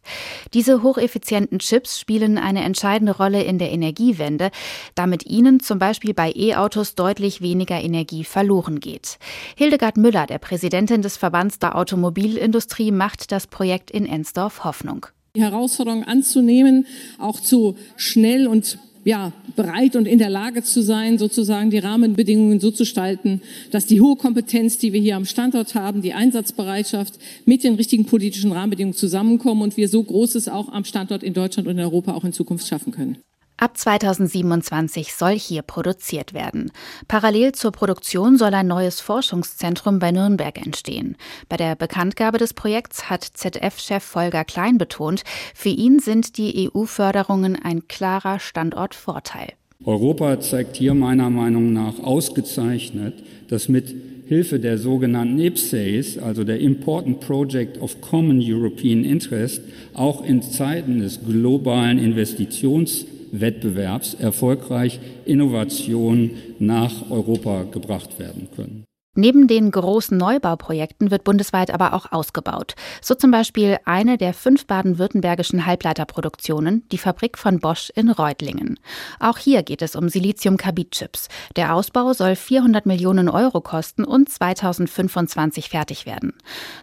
Diese 0.53 0.83
hocheffizienten 0.83 1.59
Chips 1.59 1.97
spielen 1.97 2.38
eine 2.38 2.63
entscheidende 2.63 3.15
Rolle 3.15 3.43
in 3.43 3.59
der 3.59 3.71
Energiewende, 3.71 4.51
damit 4.93 5.25
ihnen 5.25 5.62
zum 5.62 5.79
Beispiel 5.79 6.13
bei 6.13 6.33
E-Autos 6.35 6.95
deutlich 6.95 7.39
weniger 7.41 7.79
Energie 7.79 8.25
verloren 8.25 8.81
geht. 8.81 9.17
Hildegard 9.55 9.95
Müller, 9.95 10.27
der 10.27 10.38
Präsidentin 10.38 11.01
des 11.01 11.15
Verbands 11.15 11.59
der 11.59 11.77
Automobilindustrie, 11.77 12.91
macht 12.91 13.31
das 13.31 13.47
Projekt 13.47 13.89
in 13.89 14.05
Enz 14.05 14.32
Rangsdorf 14.33 14.63
Hoffnung. 14.63 15.05
Die 15.35 15.41
Herausforderung 15.41 16.03
anzunehmen, 16.03 16.85
auch 17.19 17.39
zu 17.39 17.75
schnell 17.95 18.47
und 18.47 18.77
ja, 19.05 19.33
bereit 19.57 19.97
und 19.97 20.07
in 20.07 20.17
der 20.17 20.29
Lage 20.29 20.63
zu 20.63 20.81
sein, 20.81 21.17
sozusagen 21.17 21.69
die 21.69 21.79
Rahmenbedingungen 21.79 22.61
so 22.61 22.71
zu 22.71 22.83
gestalten, 22.83 23.41
dass 23.69 23.85
die 23.85 23.99
hohe 23.99 24.15
Kompetenz, 24.15 24.77
die 24.77 24.93
wir 24.93 25.01
hier 25.01 25.17
am 25.17 25.25
Standort 25.25 25.75
haben, 25.75 26.01
die 26.01 26.13
Einsatzbereitschaft 26.13 27.19
mit 27.45 27.65
den 27.65 27.75
richtigen 27.75 28.05
politischen 28.05 28.53
Rahmenbedingungen 28.53 28.95
zusammenkommen 28.95 29.61
und 29.61 29.75
wir 29.75 29.89
so 29.89 30.01
Großes 30.01 30.47
auch 30.47 30.71
am 30.71 30.85
Standort 30.85 31.21
in 31.21 31.33
Deutschland 31.33 31.67
und 31.67 31.77
in 31.77 31.83
Europa 31.83 32.13
auch 32.13 32.23
in 32.23 32.31
Zukunft 32.31 32.65
schaffen 32.65 32.93
können. 32.93 33.17
Ab 33.57 33.77
2027 33.77 35.13
soll 35.13 35.38
hier 35.38 35.62
produziert 35.62 36.33
werden. 36.33 36.72
Parallel 37.07 37.51
zur 37.51 37.72
Produktion 37.72 38.38
soll 38.38 38.53
ein 38.53 38.67
neues 38.67 39.00
Forschungszentrum 39.00 40.00
bei 40.00 40.12
Nürnberg 40.12 40.57
entstehen. 40.65 41.15
Bei 41.50 41.57
der 41.57 41.75
Bekanntgabe 41.75 42.39
des 42.39 42.53
Projekts 42.53 43.10
hat 43.10 43.24
ZF-Chef 43.24 44.03
Volker 44.03 44.43
Klein 44.43 44.77
betont, 44.79 45.24
für 45.53 45.69
ihn 45.69 46.00
sind 46.00 46.38
die 46.38 46.69
EU-Förderungen 46.74 47.55
ein 47.55 47.88
klarer 47.88 48.39
Standortvorteil. 48.39 49.53
Europa 49.86 50.39
zeigt 50.39 50.77
hier 50.77 50.93
meiner 50.93 51.29
Meinung 51.29 51.74
nach 51.74 52.00
ausgezeichnet, 52.00 53.24
dass 53.50 53.69
mit 53.69 53.93
Hilfe 54.25 54.60
der 54.60 54.77
sogenannten 54.77 55.38
IPSAs, 55.38 56.17
also 56.17 56.43
der 56.43 56.60
Important 56.60 57.19
Project 57.19 57.79
of 57.79 58.01
Common 58.01 58.41
European 58.41 59.03
Interest, 59.03 59.62
auch 59.93 60.24
in 60.25 60.41
Zeiten 60.41 61.00
des 61.00 61.19
globalen 61.24 62.00
Investitions 62.00 63.05
Wettbewerbs 63.33 64.13
erfolgreich 64.13 64.99
Innovationen 65.25 66.31
nach 66.59 67.09
Europa 67.09 67.63
gebracht 67.63 68.19
werden 68.19 68.47
können. 68.55 68.82
Neben 69.15 69.48
den 69.48 69.70
großen 69.70 70.17
Neubauprojekten 70.17 71.12
wird 71.12 71.24
bundesweit 71.24 71.72
aber 71.72 71.93
auch 71.93 72.12
ausgebaut. 72.12 72.74
So 73.00 73.13
zum 73.13 73.29
Beispiel 73.29 73.77
eine 73.86 74.17
der 74.17 74.34
fünf 74.34 74.65
baden-württembergischen 74.65 75.67
Halbleiterproduktionen, 75.67 76.84
die 76.91 76.98
Fabrik 76.98 77.38
von 77.38 77.60
Bosch 77.60 77.91
in 77.96 78.10
Reutlingen. 78.10 78.79
Auch 79.20 79.38
hier 79.38 79.62
geht 79.62 79.84
es 79.84 79.96
um 79.96 80.10
Silizium-Carbid-Chips. 80.10 81.27
Der 81.55 81.75
Ausbau 81.75 82.13
soll 82.13 82.36
400 82.36 82.88
Millionen 82.88 83.29
Euro 83.29 83.62
kosten 83.62 84.03
und 84.03 84.29
2025 84.29 85.70
fertig 85.70 86.08
werden. 86.08 86.34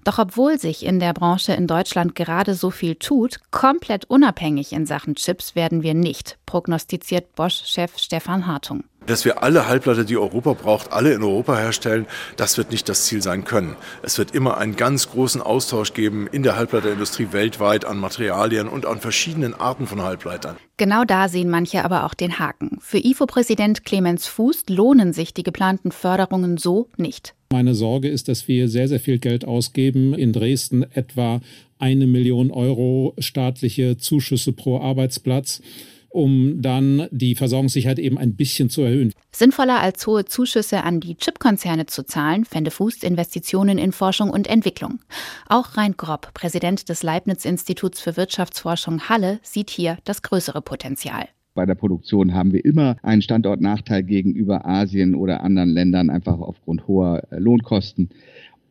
Doch 0.05 0.21
obwohl 0.21 0.57
sich 0.57 0.87
in 0.87 1.01
der 1.01 1.15
Branche 1.15 1.55
in 1.55 1.67
Deutschland 1.67 2.15
gerade 2.15 2.55
so 2.55 2.71
viel 2.71 2.95
tut, 2.95 3.41
komplett 3.51 4.05
unabhängig 4.05 4.73
in 4.73 4.87
Sachen 4.87 5.17
Chips 5.17 5.57
werden 5.57 5.83
wir 5.83 5.95
nicht, 5.95 6.39
prognostiziert 6.47 7.35
Bosch-Chef 7.35 7.99
Stefan 7.99 8.47
Hartung. 8.47 8.85
Dass 9.11 9.25
wir 9.25 9.43
alle 9.43 9.67
Halbleiter, 9.67 10.05
die 10.05 10.17
Europa 10.17 10.53
braucht, 10.53 10.93
alle 10.93 11.13
in 11.13 11.25
Europa 11.25 11.59
herstellen, 11.59 12.07
das 12.37 12.57
wird 12.59 12.71
nicht 12.71 12.89
das 12.89 13.07
Ziel 13.07 13.21
sein 13.23 13.43
können. 13.43 13.75
Es 14.05 14.19
wird 14.19 14.37
immer 14.37 14.57
einen 14.59 14.77
ganz 14.77 15.11
großen 15.11 15.43
Austausch 15.43 15.95
geben 15.95 16.29
in 16.31 16.45
der 16.45 16.55
Halbleiterindustrie 16.55 17.33
weltweit 17.33 17.85
an 17.85 17.99
Materialien 17.99 18.69
und 18.69 18.87
an 18.87 19.01
verschiedenen 19.01 19.53
Arten 19.53 19.89
von 19.89 20.01
Halbleitern. 20.01 20.59
Genau 20.77 21.03
da 21.03 21.29
sehen 21.29 21.51
manche 21.51 21.85
aber 21.85 22.05
auch 22.05 22.15
den 22.15 22.39
Haken. 22.39 22.79
Für 22.81 22.99
IFO-Präsident 22.99 23.85
Clemens 23.85 24.29
Fuß 24.29 24.69
lohnen 24.69 25.13
sich 25.13 25.35
die 25.35 25.43
geplanten 25.43 25.91
Förderungen 25.91 26.57
so 26.57 26.89
nicht. 26.97 27.35
Meine 27.53 27.75
Sorge 27.75 28.09
ist, 28.09 28.29
dass 28.29 28.47
wir 28.47 28.69
sehr, 28.69 28.87
sehr 28.87 29.01
viel 29.01 29.19
Geld 29.19 29.45
ausgeben. 29.45 30.15
In 30.15 30.33
Dresden 30.33 30.85
etwa 30.85 31.41
eine 31.81 32.07
Million 32.07 32.53
Euro 32.53 33.15
staatliche 33.19 33.97
Zuschüsse 33.97 34.53
pro 34.53 34.79
Arbeitsplatz 34.79 35.63
um 36.11 36.61
dann 36.61 37.07
die 37.11 37.35
Versorgungssicherheit 37.35 37.99
eben 37.99 38.19
ein 38.19 38.35
bisschen 38.35 38.69
zu 38.69 38.83
erhöhen. 38.83 39.13
Sinnvoller 39.33 39.81
als 39.81 40.07
hohe 40.07 40.25
Zuschüsse 40.25 40.83
an 40.83 41.01
die 41.01 41.15
Chipkonzerne 41.15 41.87
zu 41.87 42.05
zahlen, 42.05 42.45
fände 42.45 42.71
Fuß 42.71 43.03
Investitionen 43.03 43.79
in 43.79 43.93
Forschung 43.93 44.31
und 44.31 44.49
Entwicklung. 44.49 44.99
Auch 45.49 45.77
Rein 45.77 45.95
Grob, 45.97 46.35
Präsident 46.35 46.89
des 46.89 47.03
Leibniz-Instituts 47.03 48.01
für 48.01 48.17
Wirtschaftsforschung 48.17 49.09
Halle, 49.09 49.39
sieht 49.43 49.71
hier 49.71 49.99
das 50.05 50.23
größere 50.23 50.61
Potenzial. 50.61 51.29
Bei 51.55 51.67
der 51.67 51.75
Produktion 51.75 52.35
haben 52.35 52.53
wir 52.53 52.65
immer 52.65 52.97
einen 53.03 53.23
Standortnachteil 53.23 54.03
gegenüber 54.03 54.67
Asien 54.67 55.15
oder 55.15 55.43
anderen 55.43 55.71
Ländern, 55.71 56.11
einfach 56.11 56.39
aufgrund 56.39 56.87
hoher 56.87 57.23
äh, 57.31 57.39
Lohnkosten. 57.39 58.11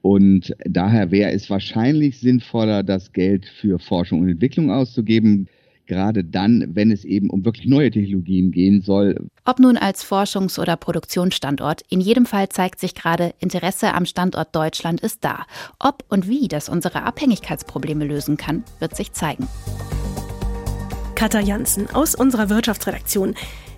Und 0.02 0.56
daher 0.64 1.12
wäre 1.12 1.32
es 1.32 1.50
wahrscheinlich 1.50 2.20
sinnvoller, 2.20 2.84
das 2.84 3.12
Geld 3.12 3.46
für 3.46 3.80
Forschung 3.80 4.22
und 4.22 4.30
Entwicklung 4.30 4.72
auszugeben 4.72 5.48
gerade 5.90 6.24
dann, 6.24 6.70
wenn 6.74 6.92
es 6.92 7.04
eben 7.04 7.30
um 7.30 7.44
wirklich 7.44 7.68
neue 7.68 7.92
Technologien 7.92 8.52
gehen 8.52 8.82
soll. 8.82 9.30
Ob 9.44 9.60
nun 9.60 9.76
als 9.76 10.06
Forschungs- 10.06 10.58
oder 10.58 10.78
Produktionsstandort, 10.78 11.84
in 11.90 12.00
jedem 12.00 12.26
Fall 12.26 12.48
zeigt 12.48 12.80
sich 12.80 12.96
gerade, 12.96 13.34
Interesse 13.40 13.94
am 13.94 14.06
Standort 14.06 14.56
Deutschland 14.56 15.02
ist 15.02 15.26
da. 15.26 15.46
Ob 15.80 16.06
und 16.08 16.30
wie 16.30 16.48
das 16.48 16.70
unsere 16.70 17.04
Abhängigkeitsprobleme 17.04 18.06
lösen 18.06 18.38
kann, 18.38 18.64
wird 18.80 18.96
sich 18.96 19.12
zeigen. 19.12 19.48
Katja 21.16 21.42
Janssen 21.42 21.90
aus 21.94 22.16
unserer 22.16 22.50
Wirtschaftsredaktion. 22.50 23.36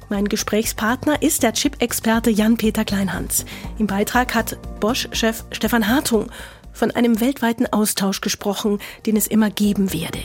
Mein 0.10 0.26
Gesprächspartner 0.28 1.24
ist 1.24 1.42
der 1.42 1.54
Chip-Experte 1.54 2.30
Jan-Peter 2.30 2.86
Kleinhans. 2.86 3.46
Im 3.80 3.88
Beitrag 3.88 4.36
hat 4.36 4.58
Bosch-Chef 4.80 5.46
Stefan 5.52 5.88
Hartung 5.88 6.28
von 6.74 6.92
einem 6.92 7.20
weltweiten 7.20 7.66
Austausch 7.72 8.22
gesprochen, 8.22 8.80
den 9.06 9.16
es 9.16 9.28
immer 9.28 9.50
geben 9.50 9.94
werde. 9.94 10.20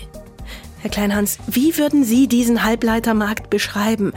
Herr 0.87 0.93
Kleinhans, 0.93 1.41
wie 1.49 1.77
würden 1.79 2.05
Sie 2.05 2.29
diesen 2.29 2.63
Halbleitermarkt 2.63 3.51
beschreiben 3.51 4.13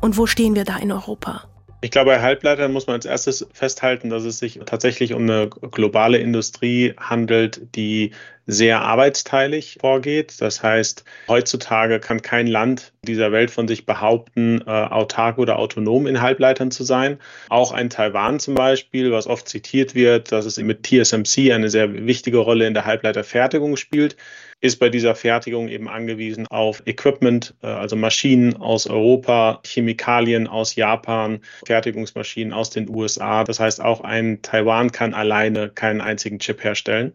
und 0.00 0.16
wo 0.16 0.24
stehen 0.24 0.54
wir 0.54 0.64
da 0.64 0.78
in 0.78 0.90
Europa? 0.90 1.44
Ich 1.82 1.90
glaube, 1.90 2.12
bei 2.12 2.22
Halbleitern 2.22 2.72
muss 2.72 2.86
man 2.86 2.94
als 2.94 3.04
erstes 3.04 3.46
festhalten, 3.52 4.08
dass 4.08 4.24
es 4.24 4.38
sich 4.38 4.58
tatsächlich 4.64 5.12
um 5.12 5.24
eine 5.24 5.50
globale 5.50 6.16
Industrie 6.16 6.94
handelt, 6.98 7.60
die 7.76 8.12
sehr 8.46 8.80
arbeitsteilig 8.80 9.76
vorgeht. 9.78 10.40
Das 10.40 10.62
heißt, 10.62 11.04
heutzutage 11.28 12.00
kann 12.00 12.22
kein 12.22 12.46
Land 12.46 12.94
dieser 13.02 13.30
Welt 13.30 13.50
von 13.50 13.68
sich 13.68 13.84
behaupten, 13.84 14.62
äh, 14.66 14.70
autark 14.70 15.36
oder 15.36 15.58
autonom 15.58 16.06
in 16.06 16.22
Halbleitern 16.22 16.70
zu 16.70 16.82
sein. 16.82 17.18
Auch 17.50 17.72
ein 17.72 17.90
Taiwan 17.90 18.40
zum 18.40 18.54
Beispiel, 18.54 19.12
was 19.12 19.26
oft 19.26 19.48
zitiert 19.48 19.94
wird, 19.94 20.32
dass 20.32 20.46
es 20.46 20.56
mit 20.56 20.84
TSMC 20.84 21.52
eine 21.52 21.68
sehr 21.68 22.06
wichtige 22.06 22.38
Rolle 22.38 22.66
in 22.66 22.72
der 22.72 22.86
Halbleiterfertigung 22.86 23.76
spielt, 23.76 24.16
ist 24.60 24.78
bei 24.78 24.88
dieser 24.88 25.14
Fertigung 25.14 25.68
eben 25.68 25.88
angewiesen 25.88 26.46
auf 26.46 26.82
Equipment, 26.86 27.54
äh, 27.62 27.66
also 27.66 27.94
Maschinen 27.96 28.56
aus 28.56 28.86
Europa, 28.86 29.60
Chemikalien 29.64 30.46
aus 30.46 30.74
Japan, 30.74 31.40
Fertigungsmaschinen 31.66 32.52
aus 32.52 32.70
den 32.70 32.88
USA. 32.88 33.44
Das 33.44 33.60
heißt, 33.60 33.80
auch 33.80 34.00
ein 34.00 34.40
Taiwan 34.42 34.92
kann 34.92 35.14
alleine 35.14 35.68
keinen 35.68 36.00
einzigen 36.00 36.38
Chip 36.38 36.64
herstellen. 36.64 37.12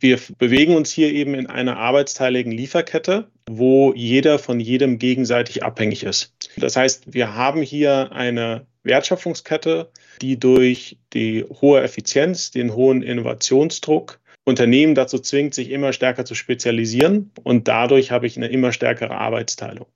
Wir 0.00 0.18
bewegen 0.38 0.74
uns 0.74 0.90
hier 0.90 1.12
eben 1.12 1.34
in 1.34 1.46
einer 1.46 1.76
arbeitsteiligen 1.76 2.52
Lieferkette, 2.52 3.28
wo 3.48 3.92
jeder 3.94 4.38
von 4.38 4.58
jedem 4.58 4.98
gegenseitig 4.98 5.62
abhängig 5.62 6.04
ist. 6.04 6.34
Das 6.56 6.76
heißt, 6.76 7.12
wir 7.12 7.34
haben 7.34 7.62
hier 7.62 8.10
eine 8.12 8.66
Wertschöpfungskette, 8.82 9.90
die 10.22 10.38
durch 10.38 10.98
die 11.12 11.44
hohe 11.44 11.82
Effizienz, 11.82 12.50
den 12.50 12.74
hohen 12.74 13.02
Innovationsdruck 13.02 14.19
Unternehmen 14.44 14.94
dazu 14.94 15.18
zwingt, 15.18 15.54
sich 15.54 15.70
immer 15.70 15.92
stärker 15.92 16.24
zu 16.24 16.34
spezialisieren 16.34 17.30
und 17.42 17.68
dadurch 17.68 18.10
habe 18.10 18.26
ich 18.26 18.36
eine 18.36 18.48
immer 18.48 18.72
stärkere 18.72 19.16
Arbeitsteilung. 19.16 19.86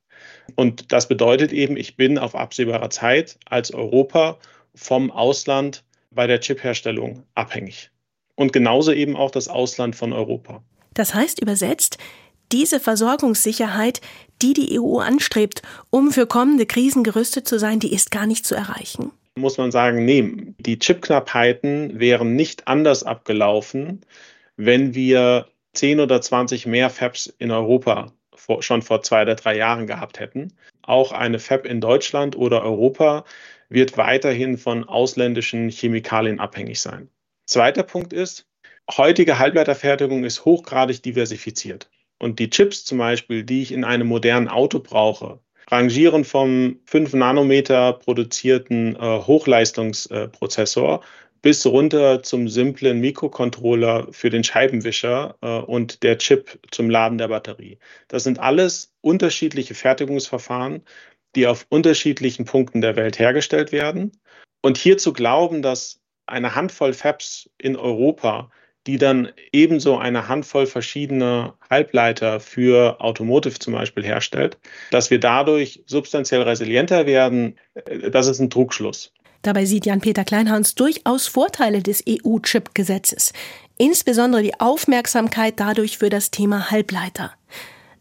Und 0.55 0.93
das 0.93 1.09
bedeutet 1.09 1.53
eben, 1.53 1.77
ich 1.77 1.97
bin 1.97 2.19
auf 2.19 2.35
absehbarer 2.35 2.91
Zeit 2.91 3.39
als 3.47 3.73
Europa 3.73 4.39
vom 4.75 5.11
Ausland 5.11 5.85
bei 6.11 6.27
der 6.27 6.41
Chipherstellung 6.41 7.25
abhängig. 7.35 7.91
Und 8.37 8.53
genauso 8.53 8.93
eben 8.93 9.17
auch 9.17 9.31
das 9.31 9.49
Ausland 9.49 9.97
von 9.97 10.13
Europa. 10.13 10.63
Das 10.93 11.15
heißt 11.15 11.41
übersetzt, 11.41 11.99
diese 12.53 12.79
Versorgungssicherheit, 12.79 14.01
die 14.43 14.53
die 14.53 14.79
EU 14.79 14.99
anstrebt, 14.99 15.63
um 15.91 16.11
für 16.11 16.27
kommende 16.27 16.67
Krisen 16.67 17.03
gerüstet 17.03 17.49
zu 17.49 17.59
sein, 17.59 17.81
die 17.81 17.93
ist 17.93 18.11
gar 18.11 18.27
nicht 18.27 18.47
zu 18.47 18.55
erreichen. 18.55 19.11
muss 19.37 19.59
man 19.59 19.73
sagen, 19.73 20.05
nee, 20.05 20.55
die 20.59 20.79
Chipknappheiten 20.79 21.99
wären 21.99 22.37
nicht 22.37 22.69
anders 22.69 23.03
abgelaufen, 23.03 24.03
wenn 24.57 24.95
wir 24.95 25.47
10 25.75 26.01
oder 26.01 26.21
20 26.21 26.67
mehr 26.67 26.91
Fabs 26.91 27.27
in 27.27 27.51
Europa 27.51 28.13
vor, 28.35 28.63
schon 28.63 28.83
vor 28.83 29.03
zwei 29.03 29.23
oder 29.23 29.35
drei 29.35 29.57
Jahren 29.57 29.87
gehabt 29.87 30.21
hätten. 30.21 30.53
Auch 30.83 31.13
eine 31.13 31.39
Fab 31.39 31.67
in 31.67 31.81
Deutschland 31.81 32.37
oder 32.37 32.63
Europa 32.63 33.25
wird 33.69 33.97
weiterhin 33.97 34.59
von 34.59 34.85
ausländischen 34.85 35.71
Chemikalien 35.71 36.41
abhängig 36.41 36.81
sein. 36.81 37.09
Zweiter 37.47 37.83
Punkt 37.83 38.13
ist, 38.13 38.47
heutige 38.91 39.39
Halbleiterfertigung 39.39 40.25
ist 40.25 40.45
hochgradig 40.45 41.03
diversifiziert. 41.03 41.91
Und 42.19 42.39
die 42.39 42.51
Chips 42.51 42.85
zum 42.85 42.99
Beispiel, 42.99 43.45
die 43.45 43.63
ich 43.63 43.73
in 43.73 43.85
einem 43.85 44.07
modernen 44.07 44.49
Auto 44.49 44.79
brauche, 44.79 45.41
rangieren 45.71 46.25
vom 46.25 46.79
5 46.87 47.15
Nanometer 47.15 47.95
produzierten 47.95 48.97
äh, 48.97 49.01
Hochleistungsprozessor 49.01 51.03
bis 51.45 51.67
runter 51.67 52.23
zum 52.23 52.49
simplen 52.49 53.01
Mikrocontroller 53.01 54.09
für 54.13 54.31
den 54.31 54.43
Scheibenwischer 54.43 55.37
äh, 55.43 55.59
und 55.59 56.03
der 56.03 56.17
Chip 56.17 56.59
zum 56.71 56.89
Laden 56.89 57.19
der 57.19 57.29
Batterie. 57.29 57.79
Das 58.09 58.25
sind 58.25 58.39
alles 58.39 58.95
unterschiedliche 59.03 59.75
Fertigungsverfahren, 59.75 60.83
die 61.37 61.47
auf 61.47 61.67
unterschiedlichen 61.69 62.47
Punkten 62.47 62.81
der 62.81 62.97
Welt 62.97 63.19
hergestellt 63.19 63.73
werden. 63.73 64.13
Und 64.63 64.79
hier 64.79 64.97
zu 64.97 65.13
glauben, 65.13 65.61
dass 65.61 66.01
eine 66.25 66.55
Handvoll 66.55 66.95
Fabs 66.95 67.51
in 67.59 67.77
Europa, 67.77 68.51
die 68.87 68.97
dann 68.97 69.31
ebenso 69.53 69.99
eine 69.99 70.29
Handvoll 70.29 70.65
verschiedener 70.65 71.59
Halbleiter 71.69 72.41
für 72.41 73.03
Automotive 73.03 73.59
zum 73.59 73.75
Beispiel 73.75 74.03
herstellt, 74.03 74.57
dass 74.91 75.11
wir 75.11 75.21
dadurch 75.21 75.83
substanziell 75.85 76.41
resilienter 76.41 77.05
werden, 77.05 77.59
äh, 77.75 78.11
das 78.11 78.29
ist 78.29 78.41
ein 78.41 78.49
Trugschluss. 78.49 79.13
Dabei 79.45 79.67
sieht 79.67 79.85
Jan-Peter 79.85 80.25
Kleinhans 80.25 80.75
durchaus 80.75 81.27
Vorteile 81.27 81.83
des 81.83 82.03
EU-Chip-Gesetzes, 82.09 83.35
insbesondere 83.77 84.43
die 84.43 84.59
Aufmerksamkeit 84.59 85.61
dadurch 85.61 85.99
für 85.99 86.09
das 86.09 86.31
Thema 86.31 86.71
Halbleiter. 86.71 87.35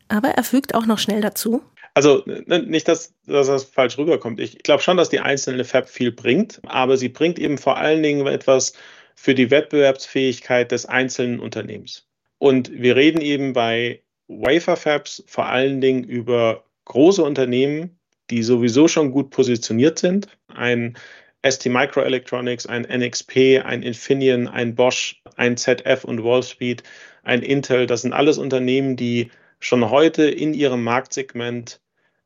Aber 0.07 0.29
er 0.29 0.43
fügt 0.45 0.73
auch 0.73 0.85
noch 0.85 1.00
schnell 1.00 1.19
dazu. 1.19 1.62
Also 1.95 2.23
ne, 2.25 2.63
nicht, 2.63 2.88
dass, 2.88 3.13
dass 3.27 3.47
das 3.47 3.65
falsch 3.65 3.97
rüberkommt. 3.97 4.39
Ich 4.39 4.59
glaube 4.59 4.81
schon, 4.81 4.95
dass 4.95 5.09
die 5.09 5.19
einzelne 5.19 5.65
Fab 5.65 5.89
viel 5.89 6.13
bringt, 6.13 6.62
aber 6.63 6.95
sie 6.95 7.09
bringt 7.09 7.38
eben 7.38 7.57
vor 7.57 7.75
allen 7.75 8.01
Dingen 8.01 8.25
etwas 8.25 8.71
für 9.13 9.35
die 9.35 9.51
Wettbewerbsfähigkeit 9.51 10.71
des 10.71 10.85
einzelnen 10.85 11.41
Unternehmens. 11.41 12.07
Und 12.38 12.71
wir 12.71 12.95
reden 12.95 13.19
eben 13.19 13.51
bei 13.51 14.01
Wafer 14.29 14.77
Fabs 14.77 15.21
vor 15.27 15.47
allen 15.47 15.81
Dingen 15.81 16.05
über 16.05 16.63
große 16.85 17.21
Unternehmen, 17.21 18.00
die 18.29 18.43
sowieso 18.43 18.88
schon 18.88 19.12
gut 19.12 19.29
positioniert 19.29 20.00
sind. 20.00 20.27
Ein 20.47 20.97
ST 21.43 21.65
Microelectronics, 21.65 22.65
ein 22.65 22.83
NXP, 22.83 23.62
ein 23.63 23.83
Infineon, 23.83 24.47
ein 24.47 24.75
Bosch, 24.75 25.21
ein 25.35 25.57
ZF 25.57 26.03
und 26.03 26.23
Wallspeed, 26.23 26.83
ein 27.23 27.41
Intel. 27.41 27.85
Das 27.85 28.01
sind 28.01 28.13
alles 28.13 28.38
Unternehmen, 28.38 28.95
die 28.95 29.29
schon 29.59 29.89
heute 29.89 30.23
in 30.29 30.53
ihrem 30.53 30.83
Marktsegment 30.83 31.81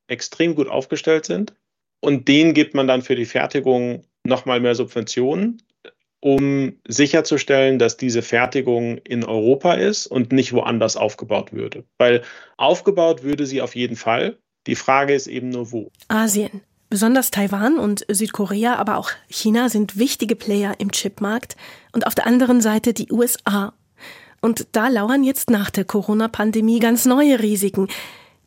extrem 0.07 0.55
gut 0.55 0.67
aufgestellt 0.67 1.25
sind. 1.25 1.53
Und 1.99 2.27
denen 2.27 2.53
gibt 2.53 2.75
man 2.75 2.87
dann 2.87 3.01
für 3.01 3.15
die 3.15 3.25
Fertigung 3.25 4.03
nochmal 4.23 4.59
mehr 4.59 4.75
Subventionen, 4.75 5.61
um 6.19 6.79
sicherzustellen, 6.87 7.79
dass 7.79 7.97
diese 7.97 8.21
Fertigung 8.21 8.97
in 8.99 9.23
Europa 9.23 9.73
ist 9.73 10.07
und 10.07 10.31
nicht 10.31 10.53
woanders 10.53 10.95
aufgebaut 10.95 11.53
würde. 11.53 11.85
Weil 11.97 12.23
aufgebaut 12.57 13.23
würde 13.23 13.45
sie 13.45 13.61
auf 13.61 13.75
jeden 13.75 13.95
Fall. 13.95 14.37
Die 14.67 14.75
Frage 14.75 15.13
ist 15.13 15.27
eben 15.27 15.49
nur 15.49 15.71
wo. 15.71 15.91
Asien. 16.07 16.61
Besonders 16.89 17.31
Taiwan 17.31 17.79
und 17.79 18.05
Südkorea, 18.07 18.75
aber 18.75 18.97
auch 18.97 19.11
China 19.27 19.67
sind 19.67 19.99
wichtige 19.99 20.37
Player 20.37 20.75
im 20.77 20.91
Chipmarkt 20.91 21.57
und 21.91 22.07
auf 22.07 22.15
der 22.15 22.25
anderen 22.25 22.61
Seite 22.61 22.93
die 22.93 23.11
USA. 23.11 23.73
Und 24.39 24.67
da 24.71 24.87
lauern 24.87 25.23
jetzt 25.23 25.49
nach 25.49 25.69
der 25.69 25.83
Corona-Pandemie 25.83 26.79
ganz 26.79 27.05
neue 27.05 27.41
Risiken. 27.41 27.89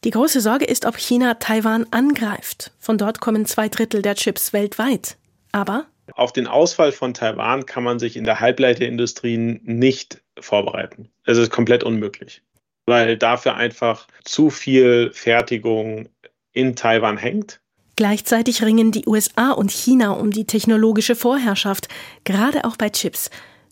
Die 0.05 0.11
große 0.11 0.41
Sorge 0.41 0.65
ist, 0.65 0.87
ob 0.87 0.97
China 0.97 1.35
Taiwan 1.35 1.87
angreift. 1.91 2.73
Von 2.79 2.97
dort 2.97 3.21
kommen 3.21 3.45
zwei 3.45 3.69
Drittel 3.69 4.01
der 4.01 4.15
Chips 4.15 4.55
weltweit. 4.55 5.19
Aber 5.53 5.85
auf 6.15 6.33
den 6.33 6.47
Ausfall 6.47 6.93
von 6.93 7.13
Taiwan 7.13 7.67
kann 7.67 7.85
man 7.85 7.99
sich 7.99 8.17
in 8.17 8.25
der 8.25 8.41
Halbleiterindustrie 8.41 9.37
nicht 9.37 10.23
vorbereiten. 10.39 11.11
Es 11.25 11.37
ist 11.37 11.51
komplett 11.51 11.85
unmöglich, 11.85 12.43
weil 12.87 13.19
dafür 13.19 13.57
einfach 13.57 14.07
zu 14.25 14.49
viel 14.49 15.11
Fertigung 15.13 16.09
in 16.53 16.75
Taiwan 16.75 17.19
hängt 17.19 17.61
Gleichzeitig 18.01 18.63
ringen 18.63 18.93
die 18.93 19.07
USA 19.07 19.51
und 19.51 19.71
China 19.71 20.13
um 20.13 20.31
die 20.31 20.47
technologische 20.47 21.15
Vorherrschaft, 21.15 21.89
gerade 22.25 22.65
auch 22.65 22.79
bei 22.79 22.89
Chips. 22.89 23.29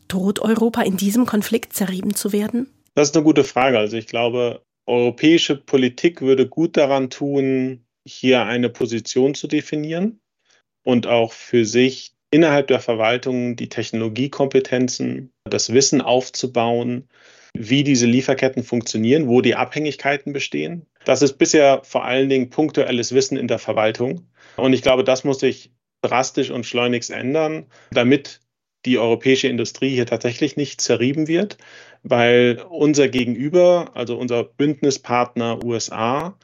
Droht 0.07 0.39
Europa 0.39 0.83
in 0.83 0.99
diesem 0.99 1.25
Konflikt 1.25 1.73
zerrieben 1.73 2.15
zu 2.15 2.31
werden? 2.31 2.67
Das 2.95 3.09
ist 3.09 3.17
eine 3.17 3.25
gute 3.25 3.43
Frage. 3.43 3.79
Also 3.79 3.97
ich 3.97 4.07
glaube, 4.07 4.61
europäische 4.85 5.57
Politik 5.57 6.21
würde 6.21 6.47
gut 6.47 6.77
daran 6.77 7.09
tun, 7.09 7.87
hier 8.07 8.45
eine 8.45 8.69
Position 8.69 9.35
zu 9.35 9.47
definieren 9.47 10.21
und 10.85 11.07
auch 11.07 11.33
für 11.33 11.65
sich 11.65 12.13
innerhalb 12.31 12.67
der 12.67 12.81
Verwaltung 12.81 13.57
die 13.57 13.71
Technologiekompetenzen, 13.71 15.33
das 15.45 15.73
Wissen 15.73 16.03
aufzubauen, 16.03 17.09
wie 17.59 17.83
diese 17.83 18.07
Lieferketten 18.07 18.63
funktionieren, 18.63 19.27
wo 19.27 19.41
die 19.41 19.57
Abhängigkeiten 19.57 20.33
bestehen. 20.33 20.87
Das 21.05 21.23
ist 21.23 21.39
bisher 21.39 21.81
vor 21.83 22.05
allen 22.05 22.29
Dingen 22.29 22.51
punktuelles 22.51 23.13
Wissen 23.13 23.37
in 23.37 23.49
der 23.49 23.59
Verwaltung. 23.59 24.29
Und 24.57 24.73
ich 24.73 24.83
glaube, 24.83 25.03
das 25.03 25.25
muss 25.25 25.41
sich 25.41 25.73
drastisch 26.01 26.51
und 26.51 26.67
schleunigst 26.67 27.11
ändern, 27.11 27.67
damit 27.91 28.41
die 28.85 28.99
europäische 28.99 29.49
Industrie 29.49 29.91
hier 29.91 30.07
tatsächlich 30.07 30.57
nicht 30.57 30.81
zerrieben 30.81 31.27
wird, 31.27 31.59
weil 32.05 32.63
unser 32.71 33.09
Gegenüber, 33.09 33.91
also 33.95 34.17
unser 34.17 34.45
Bündnispartner 34.45 35.65
USA, 35.65 36.39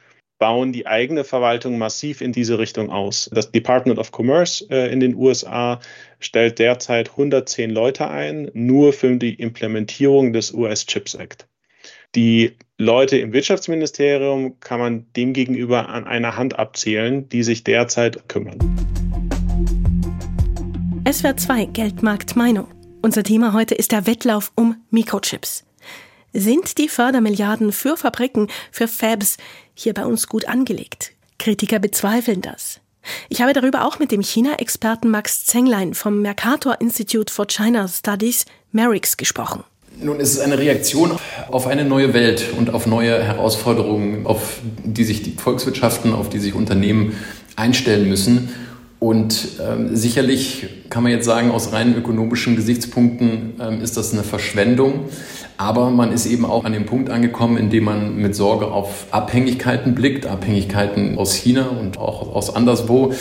bauen 0.45 0.71
die 0.71 0.85
eigene 0.85 1.23
Verwaltung 1.23 1.79
massiv 1.79 2.21
in 2.21 2.31
diese 2.31 2.59
Richtung 2.59 2.91
aus. 2.91 3.31
Das 3.33 3.51
Department 3.51 3.97
of 3.97 4.11
Commerce 4.15 4.63
äh, 4.69 4.93
in 4.93 4.99
den 4.99 5.15
USA 5.15 5.79
stellt 6.19 6.59
derzeit 6.59 7.09
110 7.09 7.71
Leute 7.71 8.07
ein, 8.09 8.51
nur 8.53 8.93
für 8.93 9.15
die 9.15 9.33
Implementierung 9.33 10.33
des 10.33 10.53
US 10.53 10.85
Chips 10.85 11.15
Act. 11.15 11.47
Die 12.13 12.51
Leute 12.77 13.17
im 13.17 13.33
Wirtschaftsministerium 13.33 14.59
kann 14.59 14.79
man 14.79 15.07
demgegenüber 15.15 15.89
an 15.89 16.05
einer 16.05 16.37
Hand 16.37 16.59
abzählen, 16.59 17.27
die 17.27 17.41
sich 17.41 17.63
derzeit 17.63 18.29
kümmern. 18.29 18.59
SWR 21.11 21.37
2 21.37 21.65
Geldmarkt 21.73 22.35
Meinung. 22.35 22.67
Unser 23.01 23.23
Thema 23.23 23.53
heute 23.53 23.73
ist 23.73 23.91
der 23.91 24.05
Wettlauf 24.05 24.51
um 24.55 24.75
Mikrochips. 24.91 25.65
Sind 26.37 26.79
die 26.79 26.89
Fördermilliarden 26.89 27.71
für 27.71 27.95
Fabriken, 27.95 28.49
für 28.69 28.89
Fabs 28.89 29.37
hier 29.73 29.93
bei 29.93 30.05
uns 30.05 30.27
gut 30.27 30.49
angelegt? 30.49 31.13
Kritiker 31.39 31.79
bezweifeln 31.79 32.41
das. 32.41 32.81
Ich 33.29 33.41
habe 33.41 33.53
darüber 33.53 33.85
auch 33.85 33.99
mit 33.99 34.11
dem 34.11 34.21
China-Experten 34.21 35.09
Max 35.09 35.45
Zenglein 35.45 35.93
vom 35.93 36.21
Mercator 36.21 36.81
Institute 36.81 37.31
for 37.31 37.47
China 37.47 37.87
Studies, 37.87 38.43
MERIX, 38.73 39.15
gesprochen. 39.15 39.63
Nun 39.97 40.19
ist 40.19 40.33
es 40.33 40.39
eine 40.39 40.57
Reaktion 40.59 41.17
auf 41.49 41.67
eine 41.67 41.85
neue 41.85 42.13
Welt 42.13 42.47
und 42.57 42.73
auf 42.73 42.85
neue 42.85 43.23
Herausforderungen, 43.23 44.25
auf 44.25 44.59
die 44.83 45.05
sich 45.05 45.23
die 45.23 45.31
Volkswirtschaften, 45.31 46.11
auf 46.11 46.27
die 46.27 46.39
sich 46.39 46.53
Unternehmen 46.53 47.15
einstellen 47.55 48.09
müssen. 48.09 48.49
Und 49.05 49.59
ähm, 49.63 49.95
sicherlich 49.95 50.65
kann 50.89 51.03
man 51.03 51.11
jetzt 51.11 51.25
sagen, 51.25 51.51
aus 51.51 51.73
rein 51.73 51.95
ökonomischen 51.95 52.55
Gesichtspunkten 52.55 53.53
ähm, 53.61 53.81
ist 53.81 53.97
das 53.97 54.13
eine 54.13 54.23
Verschwendung. 54.23 55.01
Aber 55.57 55.91
man 55.91 56.11
ist 56.11 56.25
eben 56.25 56.43
auch 56.43 56.65
an 56.65 56.73
dem 56.73 56.87
Punkt 56.87 57.11
angekommen, 57.11 57.57
in 57.57 57.69
dem 57.69 57.83
man 57.83 58.15
mit 58.15 58.33
Sorge 58.33 58.65
auf 58.65 59.05
Abhängigkeiten 59.11 59.93
blickt, 59.93 60.25
Abhängigkeiten 60.25 61.19
aus 61.19 61.35
China 61.35 61.67
und 61.67 61.99
auch 61.99 62.33
aus 62.33 62.55
anderswo 62.55 63.13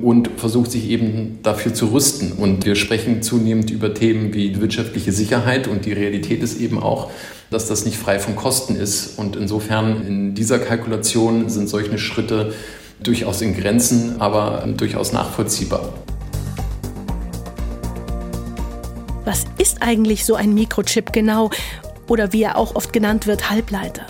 und 0.00 0.30
versucht 0.36 0.70
sich 0.70 0.88
eben 0.88 1.40
dafür 1.42 1.74
zu 1.74 1.86
rüsten. 1.86 2.34
Und 2.34 2.64
wir 2.64 2.76
sprechen 2.76 3.20
zunehmend 3.20 3.72
über 3.72 3.94
Themen 3.94 4.32
wie 4.34 4.60
wirtschaftliche 4.60 5.10
Sicherheit 5.10 5.66
und 5.66 5.86
die 5.86 5.92
Realität 5.92 6.40
ist 6.44 6.60
eben 6.60 6.80
auch, 6.80 7.10
dass 7.50 7.66
das 7.66 7.84
nicht 7.84 7.96
frei 7.96 8.20
von 8.20 8.36
Kosten 8.36 8.76
ist. 8.76 9.18
Und 9.18 9.34
insofern 9.34 10.06
in 10.06 10.34
dieser 10.36 10.60
Kalkulation 10.60 11.48
sind 11.48 11.68
solche 11.68 11.98
Schritte 11.98 12.52
durchaus 13.06 13.42
in 13.42 13.54
Grenzen, 13.54 14.20
aber 14.20 14.64
durchaus 14.76 15.12
nachvollziehbar. 15.12 15.92
Was 19.24 19.44
ist 19.58 19.82
eigentlich 19.82 20.24
so 20.24 20.34
ein 20.34 20.52
Mikrochip 20.52 21.12
genau? 21.12 21.50
Oder 22.08 22.32
wie 22.32 22.42
er 22.42 22.56
auch 22.56 22.74
oft 22.74 22.92
genannt 22.92 23.26
wird, 23.26 23.50
Halbleiter. 23.50 24.06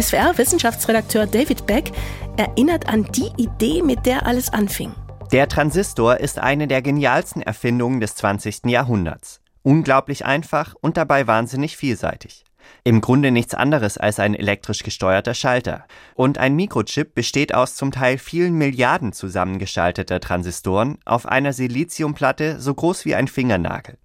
SWR-Wissenschaftsredakteur 0.00 1.26
David 1.26 1.66
Beck 1.66 1.92
erinnert 2.36 2.88
an 2.88 3.04
die 3.12 3.30
Idee, 3.36 3.82
mit 3.82 4.06
der 4.06 4.26
alles 4.26 4.52
anfing. 4.52 4.92
Der 5.32 5.48
Transistor 5.48 6.18
ist 6.18 6.38
eine 6.38 6.66
der 6.66 6.82
genialsten 6.82 7.42
Erfindungen 7.42 8.00
des 8.00 8.16
20. 8.16 8.66
Jahrhunderts. 8.66 9.40
Unglaublich 9.62 10.24
einfach 10.24 10.74
und 10.80 10.96
dabei 10.96 11.26
wahnsinnig 11.26 11.76
vielseitig. 11.76 12.44
Im 12.84 13.00
Grunde 13.00 13.30
nichts 13.30 13.54
anderes 13.54 13.98
als 13.98 14.18
ein 14.18 14.34
elektrisch 14.34 14.82
gesteuerter 14.82 15.34
Schalter. 15.34 15.86
Und 16.14 16.38
ein 16.38 16.56
Mikrochip 16.56 17.14
besteht 17.14 17.54
aus 17.54 17.76
zum 17.76 17.92
Teil 17.92 18.18
vielen 18.18 18.54
Milliarden 18.54 19.12
zusammengeschalteter 19.12 20.20
Transistoren 20.20 20.98
auf 21.04 21.26
einer 21.26 21.52
Siliziumplatte 21.52 22.60
so 22.60 22.74
groß 22.74 23.04
wie 23.04 23.14
ein 23.14 23.28
Fingernagel. 23.28 23.98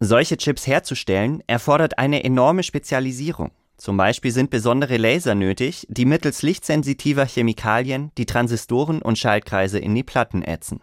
Solche 0.00 0.36
Chips 0.36 0.66
herzustellen 0.66 1.42
erfordert 1.46 1.98
eine 1.98 2.24
enorme 2.24 2.62
Spezialisierung. 2.62 3.50
Zum 3.78 3.96
Beispiel 3.96 4.30
sind 4.30 4.50
besondere 4.50 4.96
Laser 4.96 5.34
nötig, 5.34 5.86
die 5.90 6.06
mittels 6.06 6.42
lichtsensitiver 6.42 7.26
Chemikalien 7.26 8.10
die 8.16 8.26
Transistoren 8.26 9.02
und 9.02 9.18
Schaltkreise 9.18 9.78
in 9.78 9.94
die 9.94 10.02
Platten 10.02 10.42
ätzen. 10.42 10.80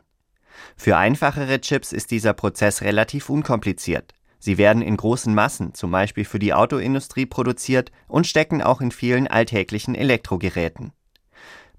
Für 0.75 0.97
einfachere 0.97 1.59
Chips 1.61 1.91
ist 1.91 2.11
dieser 2.11 2.33
Prozess 2.33 2.81
relativ 2.81 3.29
unkompliziert. 3.29 4.13
Sie 4.43 4.57
werden 4.57 4.81
in 4.81 4.97
großen 4.97 5.33
Massen, 5.33 5.73
zum 5.73 5.91
Beispiel 5.91 6.25
für 6.25 6.37
die 6.37 6.53
Autoindustrie, 6.53 7.25
produziert 7.25 7.93
und 8.09 8.27
stecken 8.27 8.61
auch 8.61 8.81
in 8.81 8.91
vielen 8.91 9.25
alltäglichen 9.25 9.95
Elektrogeräten. 9.95 10.91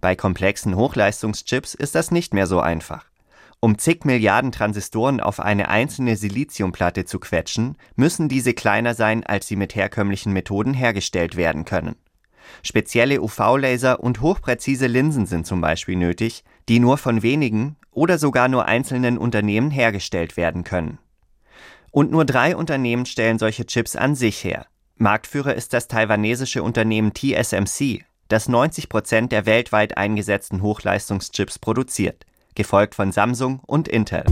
Bei 0.01 0.17
komplexen 0.17 0.75
Hochleistungschips 0.75 1.75
ist 1.75 1.95
das 1.95 2.11
nicht 2.11 2.33
mehr 2.33 2.47
so 2.47 2.61
einfach. 2.61 3.05
Um 3.61 3.77
zig 3.77 4.07
Milliarden 4.07 4.51
Transistoren 4.51 5.21
auf 5.21 5.41
eine 5.41 5.69
einzelne 5.69 6.17
Siliziumplatte 6.17 7.05
zu 7.05 7.19
quetschen, 7.19 7.77
müssen 7.97 8.31
diese 8.31 8.55
kleiner 8.55 8.95
sein, 8.95 9.27
als 9.27 9.47
sie 9.47 9.57
mit 9.57 9.75
herkömmlichen 9.75 10.33
Methoden 10.33 10.73
hergestellt 10.73 11.37
werden 11.37 11.67
können. 11.67 11.97
Spezielle 12.63 13.21
UV-Laser 13.21 14.01
und 14.01 14.23
hochpräzise 14.23 14.87
Linsen 14.87 15.27
sind 15.27 15.47
zum 15.47 15.61
Beispiel 15.61 15.97
nötig, 15.97 16.45
die 16.71 16.81
nur 16.81 16.97
von 16.97 17.23
wenigen 17.23 17.77
oder 17.91 18.17
sogar 18.17 18.49
nur 18.49 18.65
einzelnen 18.65 19.19
Unternehmen 19.19 19.71
hergestellt 19.71 20.39
werden 20.39 20.65
können. 20.65 20.97
Und 21.95 22.11
nur 22.11 22.25
drei 22.25 22.57
Unternehmen 22.57 23.07
stellen 23.07 23.39
solche 23.39 23.67
Chips 23.67 23.95
an 23.95 24.17
sich 24.17 24.43
her. 24.43 24.67
Marktführer 24.97 25.55
ist 25.55 25.73
das 25.73 25.87
taiwanesische 25.87 26.65
Unternehmen 26.65 27.13
TSMC, 27.15 28.05
das 28.27 28.49
90 28.49 28.89
Prozent 28.89 29.31
der 29.31 29.47
weltweit 29.47 29.97
eingesetzten 29.97 30.61
Hochleistungschips 30.61 31.61
produziert, 31.61 32.27
gefolgt 32.57 32.97
von 32.97 33.13
Samsung 33.13 33.61
und 33.65 33.87
Intel. 33.87 34.25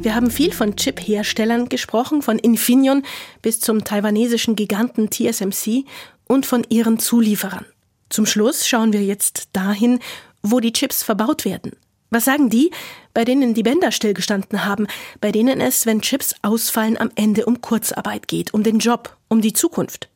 Wir 0.00 0.14
haben 0.14 0.30
viel 0.30 0.52
von 0.52 0.76
Chip-Herstellern 0.76 1.68
gesprochen, 1.68 2.22
von 2.22 2.38
Infineon 2.38 3.02
bis 3.42 3.58
zum 3.58 3.82
taiwanesischen 3.82 4.54
Giganten 4.54 5.10
TSMC 5.10 5.86
und 6.28 6.46
von 6.46 6.64
ihren 6.68 7.00
Zulieferern. 7.00 7.66
Zum 8.10 8.26
Schluss 8.26 8.68
schauen 8.68 8.92
wir 8.92 9.02
jetzt 9.02 9.48
dahin, 9.54 9.98
wo 10.44 10.60
die 10.60 10.72
Chips 10.72 11.02
verbaut 11.02 11.44
werden. 11.44 11.72
Was 12.10 12.24
sagen 12.24 12.48
die, 12.48 12.70
bei 13.18 13.24
denen 13.24 13.52
die 13.52 13.64
Bänder 13.64 13.90
stillgestanden 13.90 14.64
haben, 14.64 14.86
bei 15.20 15.32
denen 15.32 15.60
es, 15.60 15.86
wenn 15.86 16.02
Chips 16.02 16.36
ausfallen, 16.42 16.96
am 16.96 17.10
Ende 17.16 17.46
um 17.46 17.60
Kurzarbeit 17.60 18.28
geht, 18.28 18.54
um 18.54 18.62
den 18.62 18.78
Job, 18.78 19.16
um 19.26 19.40
die 19.40 19.52
Zukunft? 19.52 20.08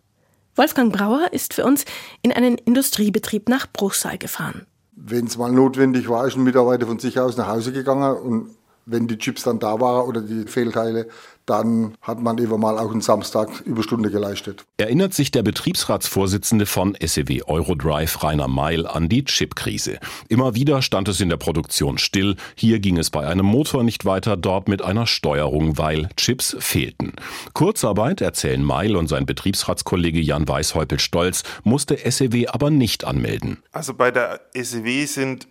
Wolfgang 0.54 0.92
Brauer 0.92 1.32
ist 1.32 1.52
für 1.52 1.64
uns 1.64 1.84
in 2.22 2.30
einen 2.30 2.58
Industriebetrieb 2.58 3.48
nach 3.48 3.66
Bruchsal 3.66 4.18
gefahren. 4.18 4.66
Wenn 4.92 5.26
es 5.26 5.36
mal 5.36 5.50
notwendig 5.50 6.08
war, 6.08 6.28
ist 6.28 6.36
ein 6.36 6.44
Mitarbeiter 6.44 6.86
von 6.86 7.00
sich 7.00 7.18
aus 7.18 7.36
nach 7.36 7.48
Hause 7.48 7.72
gegangen 7.72 8.16
und 8.18 8.50
wenn 8.86 9.08
die 9.08 9.18
Chips 9.18 9.42
dann 9.42 9.58
da 9.58 9.80
waren 9.80 10.06
oder 10.06 10.20
die 10.20 10.44
Fehlteile, 10.44 11.08
dann 11.46 11.94
hat 12.00 12.20
man 12.20 12.38
eben 12.38 12.60
mal 12.60 12.78
auch 12.78 12.90
einen 12.90 13.00
Samstag 13.00 13.60
Überstunde 13.60 14.10
geleistet. 14.10 14.64
Erinnert 14.76 15.14
sich 15.14 15.30
der 15.30 15.42
Betriebsratsvorsitzende 15.42 16.66
von 16.66 16.96
SEW 17.00 17.42
Eurodrive 17.46 18.22
Rainer 18.22 18.48
Meil 18.48 18.86
an 18.86 19.08
die 19.08 19.24
Chipkrise. 19.24 19.98
Immer 20.28 20.54
wieder 20.54 20.82
stand 20.82 21.08
es 21.08 21.20
in 21.20 21.28
der 21.28 21.36
Produktion 21.36 21.98
still. 21.98 22.36
Hier 22.54 22.80
ging 22.80 22.98
es 22.98 23.10
bei 23.10 23.26
einem 23.26 23.46
Motor 23.46 23.82
nicht 23.82 24.04
weiter, 24.04 24.36
dort 24.36 24.68
mit 24.68 24.82
einer 24.82 25.06
Steuerung, 25.06 25.78
weil 25.78 26.08
Chips 26.16 26.56
fehlten. 26.58 27.12
Kurzarbeit, 27.52 28.20
erzählen 28.20 28.64
Meil 28.64 28.96
und 28.96 29.08
sein 29.08 29.26
Betriebsratskollege 29.26 30.20
Jan 30.20 30.48
Weishäupel-Stolz, 30.48 31.42
musste 31.64 31.98
SEW 31.98 32.46
aber 32.48 32.70
nicht 32.70 33.04
anmelden. 33.04 33.62
Also 33.72 33.94
bei 33.94 34.10
der 34.10 34.40
SEW 34.54 35.06
sind 35.06 35.48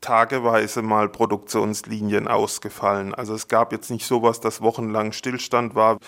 tageweise 0.00 0.82
mal 0.82 1.08
Produktionslinien 1.08 2.28
ausgefallen. 2.28 3.14
Also 3.14 3.34
es 3.34 3.48
gab 3.48 3.72
jetzt 3.72 3.90
nicht 3.90 4.06
sowas, 4.06 4.40
dass 4.40 4.60
wochenlang 4.60 5.12
Stillstand 5.12 5.74
war. 5.74 5.98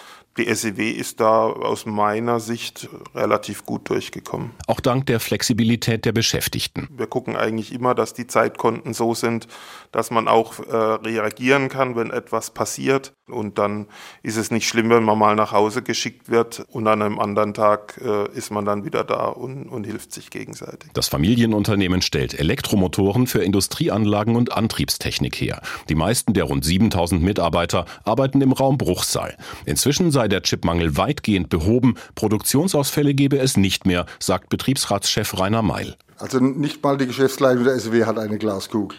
Die 0.40 0.54
SEW 0.54 0.90
ist 0.90 1.20
da 1.20 1.42
aus 1.42 1.84
meiner 1.84 2.40
Sicht 2.40 2.88
relativ 3.14 3.66
gut 3.66 3.90
durchgekommen. 3.90 4.52
Auch 4.68 4.80
dank 4.80 5.04
der 5.04 5.20
Flexibilität 5.20 6.06
der 6.06 6.12
Beschäftigten. 6.12 6.88
Wir 6.96 7.06
gucken 7.06 7.36
eigentlich 7.36 7.74
immer, 7.74 7.94
dass 7.94 8.14
die 8.14 8.26
Zeitkonten 8.26 8.94
so 8.94 9.12
sind, 9.14 9.48
dass 9.92 10.10
man 10.10 10.28
auch 10.28 10.58
äh, 10.60 10.74
reagieren 10.74 11.68
kann, 11.68 11.94
wenn 11.94 12.10
etwas 12.10 12.52
passiert. 12.52 13.12
Und 13.26 13.58
dann 13.58 13.86
ist 14.22 14.36
es 14.36 14.50
nicht 14.50 14.66
schlimm, 14.66 14.90
wenn 14.90 15.04
man 15.04 15.18
mal 15.18 15.36
nach 15.36 15.52
Hause 15.52 15.82
geschickt 15.82 16.30
wird 16.30 16.64
und 16.70 16.86
an 16.86 17.02
einem 17.02 17.18
anderen 17.18 17.54
Tag 17.54 18.00
äh, 18.02 18.28
ist 18.36 18.50
man 18.50 18.64
dann 18.64 18.84
wieder 18.84 19.04
da 19.04 19.26
und, 19.26 19.68
und 19.68 19.84
hilft 19.84 20.12
sich 20.12 20.30
gegenseitig. 20.30 20.90
Das 20.94 21.08
Familienunternehmen 21.08 22.02
stellt 22.02 22.38
Elektromotoren 22.38 23.26
für 23.26 23.44
Industrieanlagen 23.44 24.36
und 24.36 24.52
Antriebstechnik 24.52 25.36
her. 25.36 25.60
Die 25.88 25.94
meisten 25.94 26.32
der 26.32 26.44
rund 26.44 26.64
7000 26.64 27.22
Mitarbeiter 27.22 27.84
arbeiten 28.04 28.40
im 28.40 28.52
Raum 28.52 28.78
Bruchsal. 28.78 29.36
Inzwischen 29.64 30.10
sei 30.10 30.28
der 30.30 30.42
Chipmangel 30.42 30.96
weitgehend 30.96 31.48
behoben. 31.48 31.96
Produktionsausfälle 32.14 33.14
gebe 33.14 33.38
es 33.38 33.56
nicht 33.56 33.86
mehr, 33.86 34.06
sagt 34.18 34.48
Betriebsratschef 34.48 35.38
Rainer 35.38 35.62
Meil. 35.62 35.96
Also 36.18 36.38
nicht 36.38 36.82
mal 36.82 36.96
die 36.98 37.06
Geschäftsleitung 37.06 37.64
der 37.64 37.78
SW 37.78 38.04
hat 38.04 38.18
eine 38.18 38.38
Glaskugel. 38.38 38.96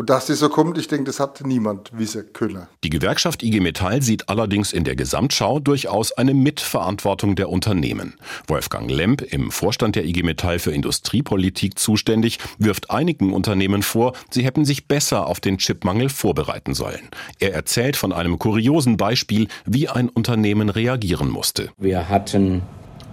Und 0.00 0.08
dass 0.08 0.28
das 0.28 0.38
so 0.38 0.48
kommt, 0.48 0.78
ich 0.78 0.88
denke, 0.88 1.04
das 1.04 1.20
hat 1.20 1.42
niemand 1.44 1.90
wissen 1.92 2.24
können. 2.32 2.66
Die 2.84 2.88
Gewerkschaft 2.88 3.42
IG 3.42 3.60
Metall 3.60 4.00
sieht 4.00 4.30
allerdings 4.30 4.72
in 4.72 4.84
der 4.84 4.96
Gesamtschau 4.96 5.60
durchaus 5.60 6.12
eine 6.12 6.32
Mitverantwortung 6.32 7.36
der 7.36 7.50
Unternehmen. 7.50 8.14
Wolfgang 8.46 8.90
Lemp, 8.90 9.20
im 9.20 9.50
Vorstand 9.50 9.96
der 9.96 10.06
IG 10.06 10.22
Metall 10.22 10.58
für 10.58 10.72
Industriepolitik 10.72 11.78
zuständig, 11.78 12.38
wirft 12.56 12.90
einigen 12.90 13.34
Unternehmen 13.34 13.82
vor, 13.82 14.14
sie 14.30 14.42
hätten 14.42 14.64
sich 14.64 14.88
besser 14.88 15.26
auf 15.26 15.38
den 15.38 15.58
Chipmangel 15.58 16.08
vorbereiten 16.08 16.72
sollen. 16.72 17.10
Er 17.38 17.52
erzählt 17.52 17.98
von 17.98 18.14
einem 18.14 18.38
kuriosen 18.38 18.96
Beispiel, 18.96 19.48
wie 19.66 19.90
ein 19.90 20.08
Unternehmen 20.08 20.70
reagieren 20.70 21.28
musste. 21.28 21.72
Wir 21.76 22.08
hatten 22.08 22.62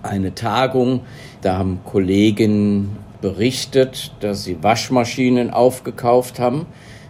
eine 0.03 0.35
Tagung, 0.35 1.01
da 1.41 1.57
haben 1.57 1.81
Kollegen 1.83 2.95
berichtet, 3.21 4.13
dass 4.19 4.43
sie 4.43 4.61
Waschmaschinen 4.61 5.51
aufgekauft 5.51 6.39
haben, 6.39 6.65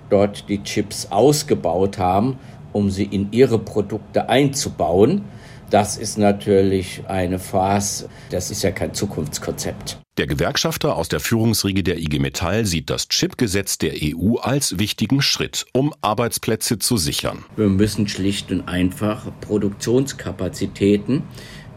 dort 0.09 0.49
die 0.49 0.63
Chips 0.63 1.07
ausgebaut 1.09 1.97
haben, 1.97 2.37
um 2.73 2.89
sie 2.89 3.05
in 3.05 3.31
ihre 3.31 3.59
Produkte 3.59 4.29
einzubauen. 4.29 5.23
Das 5.69 5.97
ist 5.97 6.17
natürlich 6.17 7.03
eine 7.07 7.39
Phase, 7.39 8.07
das 8.29 8.51
ist 8.51 8.63
ja 8.63 8.71
kein 8.71 8.93
Zukunftskonzept. 8.93 9.97
Der 10.17 10.25
Gewerkschafter 10.25 10.95
aus 10.95 11.09
der 11.09 11.19
Führungsriege 11.19 11.83
der 11.83 11.99
IG 11.99 12.17
Metall 12.17 12.65
sieht 12.65 12.89
das 12.89 13.07
Chipgesetz 13.07 13.77
der 13.77 13.93
EU 14.01 14.37
als 14.37 14.79
wichtigen 14.79 15.21
Schritt, 15.21 15.67
um 15.73 15.93
Arbeitsplätze 16.01 16.79
zu 16.79 16.97
sichern. 16.97 17.45
Wir 17.55 17.67
müssen 17.67 18.07
schlicht 18.07 18.51
und 18.51 18.67
einfach 18.67 19.27
Produktionskapazitäten 19.41 21.21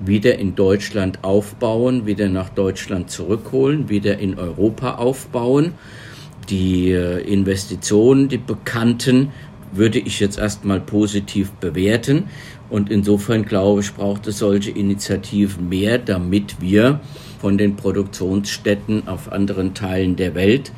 wieder 0.01 0.39
in 0.39 0.55
Deutschland 0.55 1.23
aufbauen, 1.23 2.07
wieder 2.07 2.29
nach 2.29 2.49
Deutschland 2.49 3.11
zurückholen, 3.11 3.89
wieder 3.89 4.19
in 4.19 4.39
Europa 4.39 4.97
aufbauen. 4.97 5.73
Die 6.49 6.91
äh, 6.91 7.21
Investitionen, 7.21 8.29
die 8.29 8.39
bekannten, 8.39 9.31
würde 9.73 9.99
ich 9.99 10.19
jetzt 10.19 10.39
erstmal 10.39 10.81
positiv 10.81 11.53
bewerten. 11.53 12.25
Und 12.71 12.91
insofern 12.91 13.45
glaube 13.45 13.81
ich, 13.81 13.93
braucht 13.95 14.27
es 14.27 14.39
solche 14.39 14.71
Initiativen 14.71 15.69
mehr, 15.69 15.99
damit 15.99 16.61
wir 16.61 17.01
von 17.41 17.59
den 17.59 17.77
Produktionsstätten 17.77 19.09
auf 19.09 19.31
anderen 19.33 19.75
Teilen 19.75 20.17
der 20.17 20.35
Welt 20.35 20.73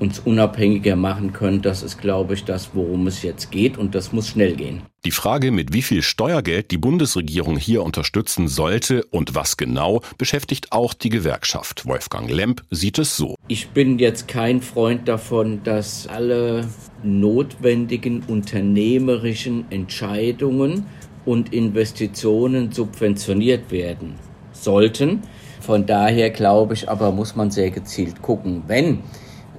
uns 0.00 0.18
unabhängiger 0.18 0.96
machen 0.96 1.32
können. 1.32 1.62
Das 1.62 1.82
ist, 1.82 2.00
glaube 2.00 2.34
ich, 2.34 2.44
das, 2.44 2.70
worum 2.74 3.06
es 3.06 3.22
jetzt 3.22 3.50
geht 3.50 3.78
und 3.78 3.94
das 3.94 4.12
muss 4.12 4.28
schnell 4.28 4.56
gehen. 4.56 4.82
Die 5.04 5.10
Frage, 5.10 5.52
mit 5.52 5.72
wie 5.72 5.82
viel 5.82 6.02
Steuergeld 6.02 6.70
die 6.70 6.78
Bundesregierung 6.78 7.56
hier 7.56 7.82
unterstützen 7.82 8.48
sollte 8.48 9.04
und 9.10 9.34
was 9.34 9.56
genau, 9.56 10.02
beschäftigt 10.18 10.72
auch 10.72 10.92
die 10.92 11.08
Gewerkschaft. 11.08 11.86
Wolfgang 11.86 12.30
Lemp 12.30 12.62
sieht 12.70 12.98
es 12.98 13.16
so. 13.16 13.36
Ich 13.46 13.68
bin 13.68 13.98
jetzt 13.98 14.28
kein 14.28 14.60
Freund 14.60 15.06
davon, 15.06 15.62
dass 15.62 16.08
alle 16.08 16.68
notwendigen 17.02 18.22
unternehmerischen 18.26 19.70
Entscheidungen 19.70 20.86
und 21.24 21.52
Investitionen 21.52 22.72
subventioniert 22.72 23.70
werden 23.70 24.14
sollten. 24.52 25.22
Von 25.60 25.86
daher 25.86 26.30
glaube 26.30 26.74
ich 26.74 26.88
aber, 26.88 27.12
muss 27.12 27.36
man 27.36 27.50
sehr 27.50 27.70
gezielt 27.70 28.22
gucken. 28.22 28.64
Wenn 28.66 29.00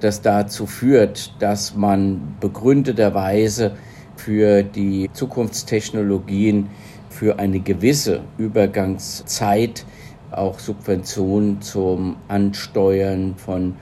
das 0.00 0.22
dazu 0.22 0.66
führt, 0.66 1.34
dass 1.38 1.74
man 1.74 2.36
begründeterweise 2.40 3.76
für 4.16 4.62
die 4.62 5.10
Zukunftstechnologien 5.12 6.68
für 7.08 7.38
eine 7.38 7.60
gewisse 7.60 8.20
Übergangszeit 8.38 9.84
auch 10.30 10.58
Subventionen 10.58 11.60
zum 11.60 12.16
Ansteuern 12.28 13.34
von 13.36 13.74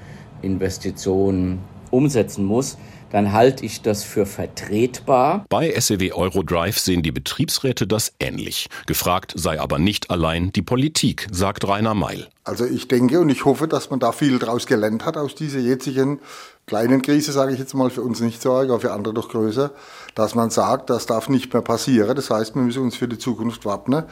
Investitionen 0.42 1.58
umsetzen 1.90 2.44
muss, 2.44 2.78
dann 3.10 3.32
halte 3.32 3.64
ich 3.64 3.82
das 3.82 4.04
für 4.04 4.26
vertretbar. 4.26 5.44
Bei 5.48 5.78
SEW 5.78 6.12
Eurodrive 6.14 6.78
sehen 6.78 7.02
die 7.02 7.12
Betriebsräte 7.12 7.86
das 7.86 8.12
ähnlich. 8.20 8.68
Gefragt 8.86 9.32
sei 9.36 9.60
aber 9.60 9.78
nicht 9.78 10.10
allein 10.10 10.52
die 10.52 10.62
Politik, 10.62 11.26
sagt 11.30 11.66
Rainer 11.66 11.94
Meil. 11.94 12.28
Also 12.44 12.64
ich 12.64 12.88
denke 12.88 13.20
und 13.20 13.28
ich 13.28 13.44
hoffe, 13.44 13.68
dass 13.68 13.90
man 13.90 14.00
da 14.00 14.12
viel 14.12 14.38
draus 14.38 14.66
gelernt 14.66 15.04
hat 15.04 15.16
aus 15.16 15.34
dieser 15.34 15.60
jetzigen 15.60 16.20
kleinen 16.66 17.02
Krise, 17.02 17.32
sage 17.32 17.52
ich 17.52 17.58
jetzt 17.58 17.74
mal, 17.74 17.90
für 17.90 18.02
uns 18.02 18.20
nicht 18.20 18.42
so 18.42 18.52
arg, 18.52 18.68
aber 18.68 18.80
für 18.80 18.92
andere 18.92 19.14
doch 19.14 19.28
größer, 19.28 19.72
dass 20.14 20.34
man 20.34 20.50
sagt, 20.50 20.90
das 20.90 21.06
darf 21.06 21.28
nicht 21.28 21.52
mehr 21.52 21.62
passieren. 21.62 22.14
Das 22.14 22.30
heißt, 22.30 22.54
wir 22.54 22.62
müssen 22.62 22.82
uns 22.82 22.96
für 22.96 23.08
die 23.08 23.18
Zukunft 23.18 23.64
wappnen 23.64 24.04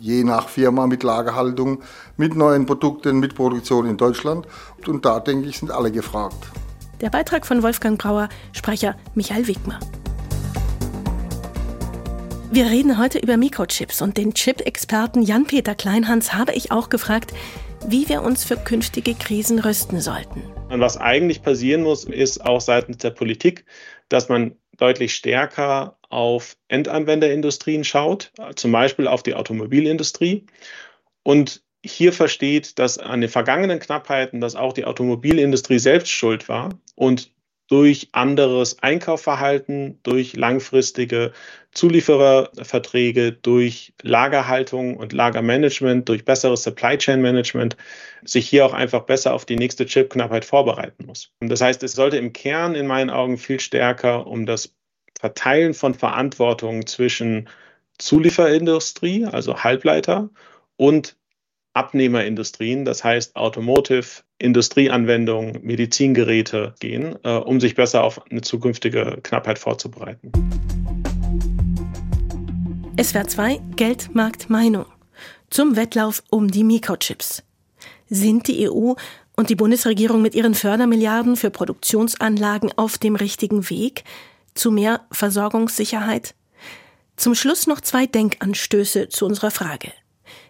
je 0.00 0.22
nach 0.22 0.48
Firma 0.48 0.86
mit 0.86 1.02
Lagerhaltung, 1.02 1.80
mit 2.18 2.36
neuen 2.36 2.66
Produkten, 2.66 3.20
mit 3.20 3.34
Produktion 3.34 3.86
in 3.86 3.96
Deutschland. 3.96 4.46
Und 4.86 5.06
da, 5.06 5.18
denke 5.18 5.48
ich, 5.48 5.58
sind 5.58 5.70
alle 5.70 5.90
gefragt. 5.90 6.36
Der 7.04 7.10
Beitrag 7.10 7.46
von 7.46 7.62
Wolfgang 7.62 8.00
Brauer, 8.00 8.30
Sprecher 8.54 8.96
Michael 9.14 9.46
Wigmer. 9.46 9.78
Wir 12.50 12.64
reden 12.64 12.96
heute 12.96 13.18
über 13.18 13.36
Mikrochips 13.36 14.00
und 14.00 14.16
den 14.16 14.32
Chip-Experten 14.32 15.20
Jan-Peter 15.20 15.74
Kleinhans 15.74 16.32
habe 16.32 16.54
ich 16.54 16.72
auch 16.72 16.88
gefragt, 16.88 17.34
wie 17.86 18.08
wir 18.08 18.22
uns 18.22 18.44
für 18.44 18.56
künftige 18.56 19.12
Krisen 19.12 19.58
rüsten 19.58 20.00
sollten. 20.00 20.44
Und 20.70 20.80
was 20.80 20.96
eigentlich 20.96 21.42
passieren 21.42 21.82
muss, 21.82 22.04
ist 22.04 22.42
auch 22.42 22.62
seitens 22.62 22.96
der 22.96 23.10
Politik, 23.10 23.66
dass 24.08 24.30
man 24.30 24.56
deutlich 24.78 25.14
stärker 25.14 25.98
auf 26.08 26.56
Endanwenderindustrien 26.68 27.84
schaut, 27.84 28.32
zum 28.56 28.72
Beispiel 28.72 29.08
auf 29.08 29.22
die 29.22 29.34
Automobilindustrie. 29.34 30.46
Und 31.22 31.63
hier 31.84 32.12
versteht, 32.12 32.78
dass 32.78 32.98
an 32.98 33.20
den 33.20 33.30
vergangenen 33.30 33.78
Knappheiten, 33.78 34.40
dass 34.40 34.56
auch 34.56 34.72
die 34.72 34.86
Automobilindustrie 34.86 35.78
selbst 35.78 36.10
schuld 36.10 36.48
war 36.48 36.70
und 36.94 37.30
durch 37.68 38.08
anderes 38.12 38.82
Einkaufverhalten, 38.82 39.98
durch 40.02 40.36
langfristige 40.36 41.32
Zuliefererverträge, 41.72 43.32
durch 43.32 43.94
Lagerhaltung 44.02 44.96
und 44.96 45.12
Lagermanagement, 45.12 46.08
durch 46.08 46.24
besseres 46.24 46.62
Supply 46.62 46.98
Chain 46.98 47.22
Management 47.22 47.76
sich 48.22 48.48
hier 48.48 48.66
auch 48.66 48.74
einfach 48.74 49.02
besser 49.04 49.32
auf 49.32 49.46
die 49.46 49.56
nächste 49.56 49.86
Chipknappheit 49.86 50.44
vorbereiten 50.44 51.06
muss. 51.06 51.32
Und 51.40 51.48
das 51.48 51.62
heißt, 51.62 51.82
es 51.82 51.92
sollte 51.92 52.18
im 52.18 52.32
Kern 52.32 52.74
in 52.74 52.86
meinen 52.86 53.10
Augen 53.10 53.38
viel 53.38 53.60
stärker 53.60 54.26
um 54.26 54.46
das 54.46 54.74
Verteilen 55.18 55.72
von 55.72 55.94
Verantwortung 55.94 56.86
zwischen 56.86 57.48
Zulieferindustrie, 57.98 59.24
also 59.24 59.64
Halbleiter, 59.64 60.28
und 60.76 61.16
Abnehmerindustrien, 61.74 62.84
das 62.84 63.04
heißt 63.04 63.36
Automotive, 63.36 64.22
Industrieanwendungen, 64.38 65.60
Medizingeräte 65.62 66.74
gehen, 66.80 67.16
äh, 67.24 67.30
um 67.30 67.60
sich 67.60 67.74
besser 67.74 68.04
auf 68.04 68.24
eine 68.30 68.40
zukünftige 68.40 69.18
Knappheit 69.22 69.58
vorzubereiten. 69.58 70.32
SWR 73.00 73.26
2 73.26 73.60
Geldmarkt 73.76 74.48
Meinung 74.50 74.86
zum 75.50 75.76
Wettlauf 75.76 76.22
um 76.30 76.50
die 76.50 76.64
Mikrochips. 76.64 77.42
Sind 78.08 78.48
die 78.48 78.68
EU 78.68 78.94
und 79.36 79.50
die 79.50 79.56
Bundesregierung 79.56 80.22
mit 80.22 80.34
ihren 80.34 80.54
Fördermilliarden 80.54 81.36
für 81.36 81.50
Produktionsanlagen 81.50 82.72
auf 82.76 82.98
dem 82.98 83.16
richtigen 83.16 83.68
Weg 83.70 84.04
zu 84.54 84.70
mehr 84.70 85.02
Versorgungssicherheit? 85.10 86.34
Zum 87.16 87.34
Schluss 87.34 87.66
noch 87.66 87.80
zwei 87.80 88.06
Denkanstöße 88.06 89.08
zu 89.08 89.26
unserer 89.26 89.50
Frage. 89.50 89.92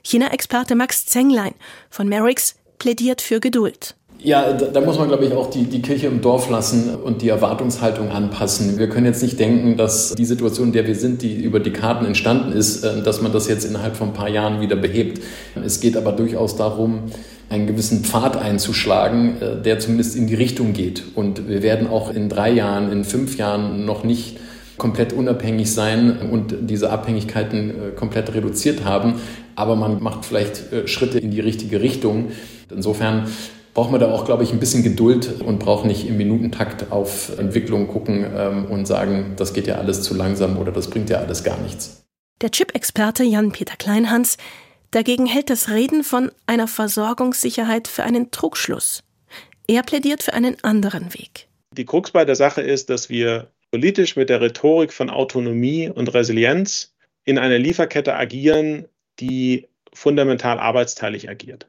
China-Experte 0.04 0.74
Max 0.74 1.06
Zenglein 1.06 1.54
von 1.88 2.08
Merix 2.08 2.56
plädiert 2.78 3.22
für 3.22 3.40
Geduld. 3.40 3.96
Ja, 4.18 4.52
da, 4.54 4.80
muss 4.80 4.98
man, 4.98 5.08
glaube 5.08 5.26
ich, 5.26 5.32
auch 5.32 5.50
die, 5.50 5.64
die 5.64 5.82
Kirche 5.82 6.06
im 6.06 6.22
Dorf 6.22 6.48
lassen 6.48 6.94
und 6.94 7.20
die 7.20 7.28
Erwartungshaltung 7.28 8.10
anpassen. 8.10 8.78
Wir 8.78 8.88
können 8.88 9.04
jetzt 9.04 9.22
nicht 9.22 9.38
denken, 9.38 9.76
dass 9.76 10.14
die 10.14 10.24
Situation, 10.24 10.68
in 10.68 10.72
der 10.72 10.86
wir 10.86 10.94
sind, 10.94 11.20
die 11.20 11.42
über 11.42 11.60
Dekaden 11.60 12.06
entstanden 12.06 12.52
ist, 12.52 12.84
äh, 12.84 13.02
dass 13.02 13.20
man 13.20 13.32
das 13.32 13.48
jetzt 13.48 13.64
innerhalb 13.64 13.96
von 13.96 14.08
ein 14.08 14.14
paar 14.14 14.30
Jahren 14.30 14.62
wieder 14.62 14.76
behebt. 14.76 15.22
Es 15.62 15.80
geht 15.80 15.96
aber 15.96 16.12
durchaus 16.12 16.56
darum, 16.56 17.10
einen 17.50 17.66
gewissen 17.66 18.02
Pfad 18.02 18.38
einzuschlagen, 18.38 19.42
äh, 19.42 19.62
der 19.62 19.78
zumindest 19.78 20.16
in 20.16 20.26
die 20.26 20.34
Richtung 20.34 20.72
geht. 20.72 21.02
Und 21.14 21.46
wir 21.48 21.62
werden 21.62 21.86
auch 21.86 22.10
in 22.10 22.30
drei 22.30 22.50
Jahren, 22.50 22.90
in 22.90 23.04
fünf 23.04 23.36
Jahren 23.36 23.84
noch 23.84 24.04
nicht 24.04 24.38
komplett 24.78 25.12
unabhängig 25.12 25.72
sein 25.72 26.18
und 26.30 26.54
diese 26.62 26.90
Abhängigkeiten 26.90 27.70
äh, 27.70 27.72
komplett 27.94 28.34
reduziert 28.34 28.84
haben 28.84 29.14
aber 29.56 29.76
man 29.76 30.02
macht 30.02 30.24
vielleicht 30.24 30.72
äh, 30.72 30.88
Schritte 30.88 31.18
in 31.18 31.30
die 31.30 31.40
richtige 31.40 31.80
Richtung. 31.80 32.32
Insofern 32.70 33.28
braucht 33.74 33.90
man 33.90 34.00
da 34.00 34.10
auch, 34.10 34.24
glaube 34.24 34.44
ich, 34.44 34.52
ein 34.52 34.60
bisschen 34.60 34.82
Geduld 34.82 35.40
und 35.40 35.58
braucht 35.58 35.84
nicht 35.84 36.06
im 36.06 36.16
Minutentakt 36.16 36.92
auf 36.92 37.36
Entwicklung 37.38 37.88
gucken 37.88 38.24
ähm, 38.34 38.66
und 38.66 38.86
sagen, 38.86 39.34
das 39.36 39.52
geht 39.52 39.66
ja 39.66 39.76
alles 39.76 40.02
zu 40.02 40.14
langsam 40.14 40.56
oder 40.58 40.72
das 40.72 40.88
bringt 40.88 41.10
ja 41.10 41.18
alles 41.18 41.44
gar 41.44 41.60
nichts. 41.60 42.04
Der 42.40 42.50
Chip-Experte 42.50 43.24
Jan-Peter 43.24 43.76
Kleinhans 43.76 44.36
dagegen 44.92 45.26
hält 45.26 45.50
das 45.50 45.70
Reden 45.70 46.04
von 46.04 46.30
einer 46.46 46.68
Versorgungssicherheit 46.68 47.88
für 47.88 48.04
einen 48.04 48.30
Trugschluss. 48.30 49.02
Er 49.66 49.82
plädiert 49.82 50.22
für 50.22 50.34
einen 50.34 50.56
anderen 50.62 51.14
Weg. 51.14 51.48
Die 51.72 51.84
Krux 51.84 52.12
bei 52.12 52.24
der 52.24 52.36
Sache 52.36 52.60
ist, 52.60 52.90
dass 52.90 53.08
wir 53.08 53.48
politisch 53.72 54.14
mit 54.14 54.28
der 54.28 54.40
Rhetorik 54.40 54.92
von 54.92 55.10
Autonomie 55.10 55.88
und 55.88 56.14
Resilienz 56.14 56.94
in 57.24 57.38
einer 57.38 57.58
Lieferkette 57.58 58.14
agieren, 58.14 58.86
die 59.20 59.68
fundamental 59.92 60.58
arbeitsteilig 60.58 61.28
agiert. 61.28 61.68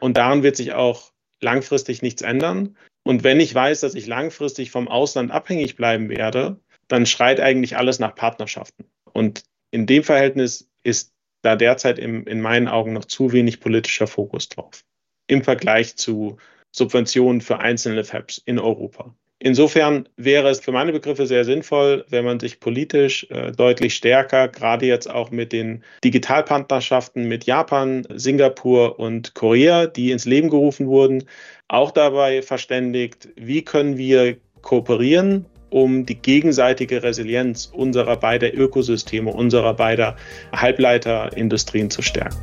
Und 0.00 0.16
daran 0.16 0.42
wird 0.42 0.56
sich 0.56 0.72
auch 0.72 1.12
langfristig 1.40 2.02
nichts 2.02 2.22
ändern. 2.22 2.76
Und 3.02 3.24
wenn 3.24 3.40
ich 3.40 3.54
weiß, 3.54 3.80
dass 3.80 3.94
ich 3.94 4.06
langfristig 4.06 4.70
vom 4.70 4.88
Ausland 4.88 5.30
abhängig 5.30 5.76
bleiben 5.76 6.08
werde, 6.08 6.58
dann 6.88 7.06
schreit 7.06 7.40
eigentlich 7.40 7.76
alles 7.76 7.98
nach 7.98 8.14
Partnerschaften. 8.14 8.84
Und 9.12 9.44
in 9.70 9.86
dem 9.86 10.02
Verhältnis 10.02 10.68
ist 10.82 11.12
da 11.42 11.56
derzeit 11.56 11.98
im, 11.98 12.26
in 12.26 12.40
meinen 12.40 12.68
Augen 12.68 12.92
noch 12.92 13.04
zu 13.04 13.32
wenig 13.32 13.60
politischer 13.60 14.06
Fokus 14.06 14.48
drauf. 14.48 14.84
Im 15.26 15.42
Vergleich 15.42 15.96
zu 15.96 16.38
Subventionen 16.72 17.40
für 17.40 17.58
einzelne 17.58 18.04
Fabs 18.04 18.38
in 18.44 18.58
Europa. 18.58 19.14
Insofern 19.42 20.06
wäre 20.18 20.50
es 20.50 20.60
für 20.60 20.70
meine 20.70 20.92
Begriffe 20.92 21.26
sehr 21.26 21.46
sinnvoll, 21.46 22.04
wenn 22.10 22.26
man 22.26 22.38
sich 22.38 22.60
politisch 22.60 23.26
äh, 23.30 23.52
deutlich 23.52 23.94
stärker, 23.94 24.48
gerade 24.48 24.84
jetzt 24.84 25.08
auch 25.08 25.30
mit 25.30 25.52
den 25.52 25.82
Digitalpartnerschaften 26.04 27.26
mit 27.26 27.44
Japan, 27.44 28.06
Singapur 28.14 28.98
und 28.98 29.34
Korea, 29.34 29.86
die 29.86 30.10
ins 30.10 30.26
Leben 30.26 30.50
gerufen 30.50 30.88
wurden, 30.88 31.24
auch 31.68 31.90
dabei 31.90 32.42
verständigt, 32.42 33.30
wie 33.34 33.62
können 33.62 33.96
wir 33.96 34.36
kooperieren, 34.60 35.46
um 35.70 36.04
die 36.04 36.16
gegenseitige 36.16 37.02
Resilienz 37.02 37.70
unserer 37.72 38.16
beider 38.18 38.52
Ökosysteme, 38.52 39.32
unserer 39.32 39.72
beider 39.72 40.16
Halbleiterindustrien 40.52 41.88
zu 41.88 42.02
stärken. 42.02 42.36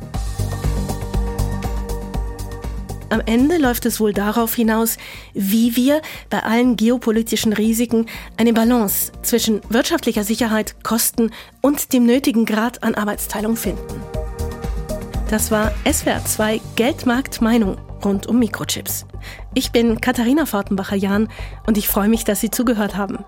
Am 3.10 3.22
Ende 3.24 3.56
läuft 3.56 3.86
es 3.86 4.00
wohl 4.00 4.12
darauf 4.12 4.54
hinaus, 4.54 4.98
wie 5.32 5.76
wir 5.76 6.02
bei 6.28 6.42
allen 6.42 6.76
geopolitischen 6.76 7.52
Risiken 7.52 8.06
eine 8.36 8.52
Balance 8.52 9.12
zwischen 9.22 9.60
wirtschaftlicher 9.70 10.24
Sicherheit, 10.24 10.82
Kosten 10.82 11.30
und 11.62 11.92
dem 11.92 12.04
nötigen 12.04 12.44
Grad 12.44 12.82
an 12.82 12.94
Arbeitsteilung 12.94 13.56
finden. 13.56 14.02
Das 15.30 15.50
war 15.50 15.72
SWR 15.90 16.24
2 16.24 16.60
Geldmarkt 16.76 17.40
Meinung 17.40 17.76
rund 18.04 18.26
um 18.26 18.38
Mikrochips. 18.38 19.06
Ich 19.54 19.72
bin 19.72 20.00
Katharina 20.00 20.46
Fortenbacher-Jahn 20.46 21.28
und 21.66 21.76
ich 21.76 21.88
freue 21.88 22.08
mich, 22.08 22.24
dass 22.24 22.40
Sie 22.40 22.50
zugehört 22.50 22.96
haben. 22.96 23.24